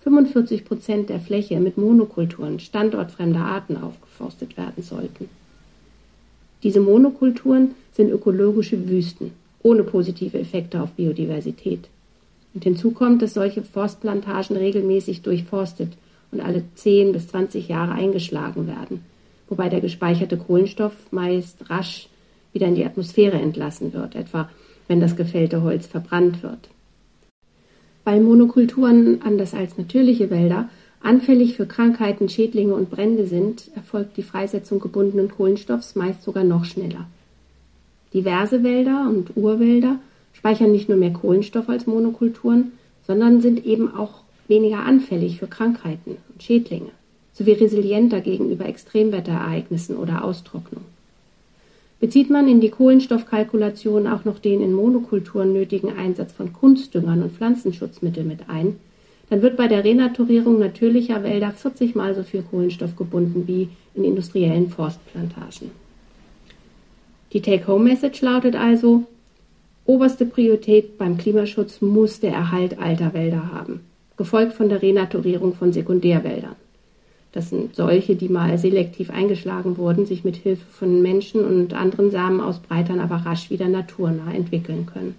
45 0.05 0.65
Prozent 0.65 1.09
der 1.09 1.21
Fläche 1.21 1.59
mit 1.61 1.79
Monokulturen 1.79 2.59
standortfremder 2.59 3.41
Arten 3.41 3.77
aufgeforstet 3.77 4.57
werden 4.57 4.83
sollten. 4.83 5.29
Diese 6.63 6.81
Monokulturen 6.81 7.73
sind 7.93 8.11
ökologische 8.11 8.89
Wüsten 8.89 9.33
ohne 9.63 9.85
positive 9.85 10.39
Effekte 10.39 10.83
auf 10.83 10.91
Biodiversität. 10.93 11.89
Und 12.53 12.65
hinzu 12.65 12.91
kommt, 12.91 13.23
dass 13.23 13.35
solche 13.35 13.63
Forstplantagen 13.63 14.57
regelmäßig 14.57 15.23
durchforstet 15.23 15.93
und 16.33 16.41
alle 16.41 16.65
10 16.75 17.13
bis 17.13 17.29
20 17.29 17.69
Jahre 17.69 17.93
eingeschlagen 17.93 18.67
werden 18.67 19.01
wobei 19.53 19.69
der 19.69 19.83
gespeicherte 19.83 20.39
Kohlenstoff 20.39 20.95
meist 21.11 21.69
rasch 21.69 22.09
wieder 22.55 22.69
in 22.69 22.75
die 22.75 22.87
Atmosphäre 22.87 23.39
entlassen 23.39 23.93
wird, 23.93 24.15
etwa 24.15 24.49
wenn 24.89 24.99
das 24.99 25.15
gefällte 25.15 25.63
Holz 25.63 25.87
verbrannt 25.87 26.43
wird. 26.43 26.71
Weil 28.05 28.21
Monokulturen, 28.21 29.23
anders 29.23 29.55
als 29.55 29.79
natürliche 29.79 30.31
Wälder, 30.31 30.69
anfällig 31.01 31.57
für 31.57 31.67
Krankheiten, 31.67 32.29
Schädlinge 32.29 32.75
und 32.75 32.91
Brände 32.91 33.27
sind, 33.27 33.71
erfolgt 33.75 34.17
die 34.17 34.23
Freisetzung 34.23 34.81
gebundenen 34.81 35.31
Kohlenstoffs 35.31 35.95
meist 35.95 36.23
sogar 36.23 36.45
noch 36.45 36.65
schneller. 36.65 37.07
Diverse 38.13 38.63
Wälder 38.63 39.09
und 39.09 39.37
Urwälder 39.37 39.99
speichern 40.33 40.73
nicht 40.73 40.89
nur 40.89 40.99
mehr 40.99 41.13
Kohlenstoff 41.13 41.69
als 41.69 41.87
Monokulturen, 41.87 42.73
sondern 43.07 43.41
sind 43.41 43.65
eben 43.65 43.95
auch 43.95 44.23
weniger 44.49 44.81
anfällig 44.81 45.39
für 45.39 45.47
Krankheiten 45.47 46.17
und 46.33 46.43
Schädlinge 46.43 46.91
sowie 47.33 47.53
resilienter 47.53 48.21
gegenüber 48.21 48.67
Extremwetterereignissen 48.67 49.97
oder 49.97 50.25
Austrocknung. 50.25 50.85
Bezieht 52.03 52.31
man 52.31 52.49
in 52.49 52.61
die 52.61 52.71
Kohlenstoffkalkulation 52.71 54.09
auch 54.09 54.25
noch 54.25 54.41
den 54.41 54.61
in 54.61 54.73
Monokulturen 54.73 55.53
nötigen 55.53 55.97
Einsatz 55.97 56.33
von 56.33 56.53
Kunstdüngern 56.53 57.23
und 57.23 57.31
Pflanzenschutzmitteln 57.31 58.27
mit 58.27 58.49
ein, 58.49 58.81
dann 59.31 59.41
wird 59.41 59.57
bei 59.57 59.69
der 59.69 59.85
Renaturierung 59.85 60.59
natürlicher 60.59 61.23
Wälder 61.23 61.53
40 61.53 61.95
mal 61.95 62.13
so 62.17 62.25
viel 62.25 62.43
Kohlenstoff 62.43 62.97
gebunden 62.97 63.47
wie 63.47 63.69
in 63.95 64.03
industriellen 64.03 64.69
Forstplantagen. 64.69 65.71
Die 67.33 67.41
Take-Home-Message 67.41 68.21
lautet 68.23 68.57
also, 68.57 69.05
oberste 69.85 70.27
Priorität 70.27 70.99
beim 70.99 71.17
Klimaschutz 71.19 71.81
muss 71.83 72.19
der 72.19 72.33
Erhalt 72.33 72.81
alter 72.81 73.15
Wälder 73.15 73.53
haben, 73.53 73.79
gefolgt 74.17 74.55
von 74.55 74.69
der 74.69 74.83
Renaturierung 74.83 75.55
von 75.55 75.73
Sekundärwäldern. 75.73 76.57
Das 77.33 77.49
sind 77.49 77.75
solche, 77.75 78.15
die 78.15 78.29
mal 78.29 78.59
selektiv 78.59 79.11
eingeschlagen 79.11 79.79
wurden, 79.79 80.05
sich 80.05 80.23
mit 80.23 80.37
Hilfe 80.37 80.67
von 80.71 81.01
Menschen 81.01 81.45
und 81.45 81.73
anderen 81.73 82.11
Samenausbreitern 82.11 83.01
aber 83.01 83.17
rasch 83.17 83.51
wieder 83.51 83.69
naturnah 83.69 84.33
entwickeln 84.33 84.87
können. 84.87 85.15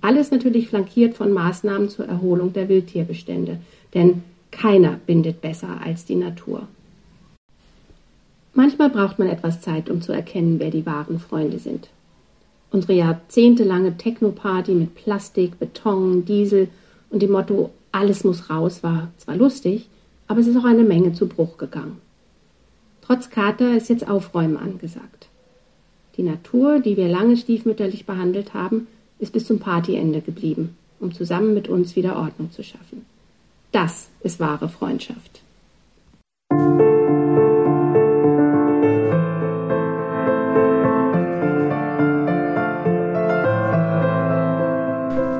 Alles 0.00 0.30
natürlich 0.30 0.68
flankiert 0.68 1.14
von 1.14 1.32
Maßnahmen 1.32 1.88
zur 1.88 2.06
Erholung 2.06 2.52
der 2.52 2.68
Wildtierbestände, 2.68 3.58
denn 3.94 4.22
keiner 4.52 5.00
bindet 5.04 5.40
besser 5.40 5.80
als 5.84 6.04
die 6.04 6.14
Natur. 6.14 6.68
Manchmal 8.54 8.88
braucht 8.88 9.18
man 9.18 9.28
etwas 9.28 9.60
Zeit, 9.60 9.90
um 9.90 10.00
zu 10.00 10.12
erkennen, 10.12 10.60
wer 10.60 10.70
die 10.70 10.86
wahren 10.86 11.18
Freunde 11.18 11.58
sind. 11.58 11.88
Unsere 12.70 12.94
jahrzehntelange 12.94 13.96
Technoparty 13.96 14.72
mit 14.72 14.94
Plastik, 14.94 15.58
Beton, 15.58 16.24
Diesel 16.24 16.68
und 17.10 17.22
dem 17.22 17.32
Motto 17.32 17.70
alles 17.92 18.24
muss 18.24 18.48
raus 18.48 18.82
war 18.82 19.08
zwar 19.16 19.36
lustig, 19.36 19.88
aber 20.28 20.40
es 20.40 20.46
ist 20.46 20.56
auch 20.56 20.64
eine 20.64 20.84
Menge 20.84 21.12
zu 21.12 21.28
Bruch 21.28 21.58
gegangen. 21.58 21.98
Trotz 23.02 23.30
Kater 23.30 23.76
ist 23.76 23.88
jetzt 23.88 24.08
Aufräumen 24.08 24.56
angesagt. 24.56 25.28
Die 26.16 26.22
Natur, 26.22 26.80
die 26.80 26.96
wir 26.96 27.08
lange 27.08 27.36
stiefmütterlich 27.36 28.06
behandelt 28.06 28.54
haben, 28.54 28.88
ist 29.18 29.32
bis 29.32 29.46
zum 29.46 29.58
Partyende 29.58 30.20
geblieben, 30.20 30.76
um 30.98 31.12
zusammen 31.12 31.54
mit 31.54 31.68
uns 31.68 31.94
wieder 31.94 32.16
Ordnung 32.16 32.50
zu 32.50 32.62
schaffen. 32.62 33.04
Das 33.72 34.08
ist 34.20 34.40
wahre 34.40 34.68
Freundschaft. 34.68 35.42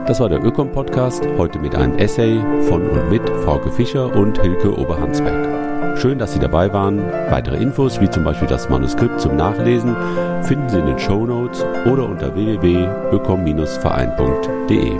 Das 0.06 0.20
war 0.20 0.28
der 0.28 0.44
Ökom-Podcast, 0.44 1.26
heute 1.36 1.58
mit 1.58 1.74
einem 1.74 1.98
Essay 1.98 2.40
von 2.68 2.88
und 2.88 3.10
mit 3.10 3.28
Frauke 3.44 3.72
Fischer 3.72 4.14
und 4.14 4.40
Hilke 4.40 4.78
Oberhansberg. 4.78 5.98
Schön, 5.98 6.20
dass 6.20 6.32
Sie 6.32 6.38
dabei 6.38 6.72
waren. 6.72 7.02
Weitere 7.28 7.56
Infos, 7.56 8.00
wie 8.00 8.08
zum 8.08 8.22
Beispiel 8.22 8.46
das 8.46 8.68
Manuskript 8.68 9.20
zum 9.20 9.34
Nachlesen, 9.34 9.96
finden 10.42 10.68
Sie 10.68 10.78
in 10.78 10.86
den 10.86 11.00
Show 11.00 11.26
Notes 11.26 11.66
oder 11.90 12.08
unter 12.08 12.36
www.ökom-verein.de. 12.36 14.92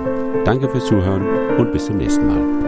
Danke 0.45 0.69
fürs 0.69 0.87
Zuhören 0.87 1.23
und 1.57 1.71
bis 1.71 1.87
zum 1.87 1.99
nächsten 1.99 2.27
Mal. 2.27 2.66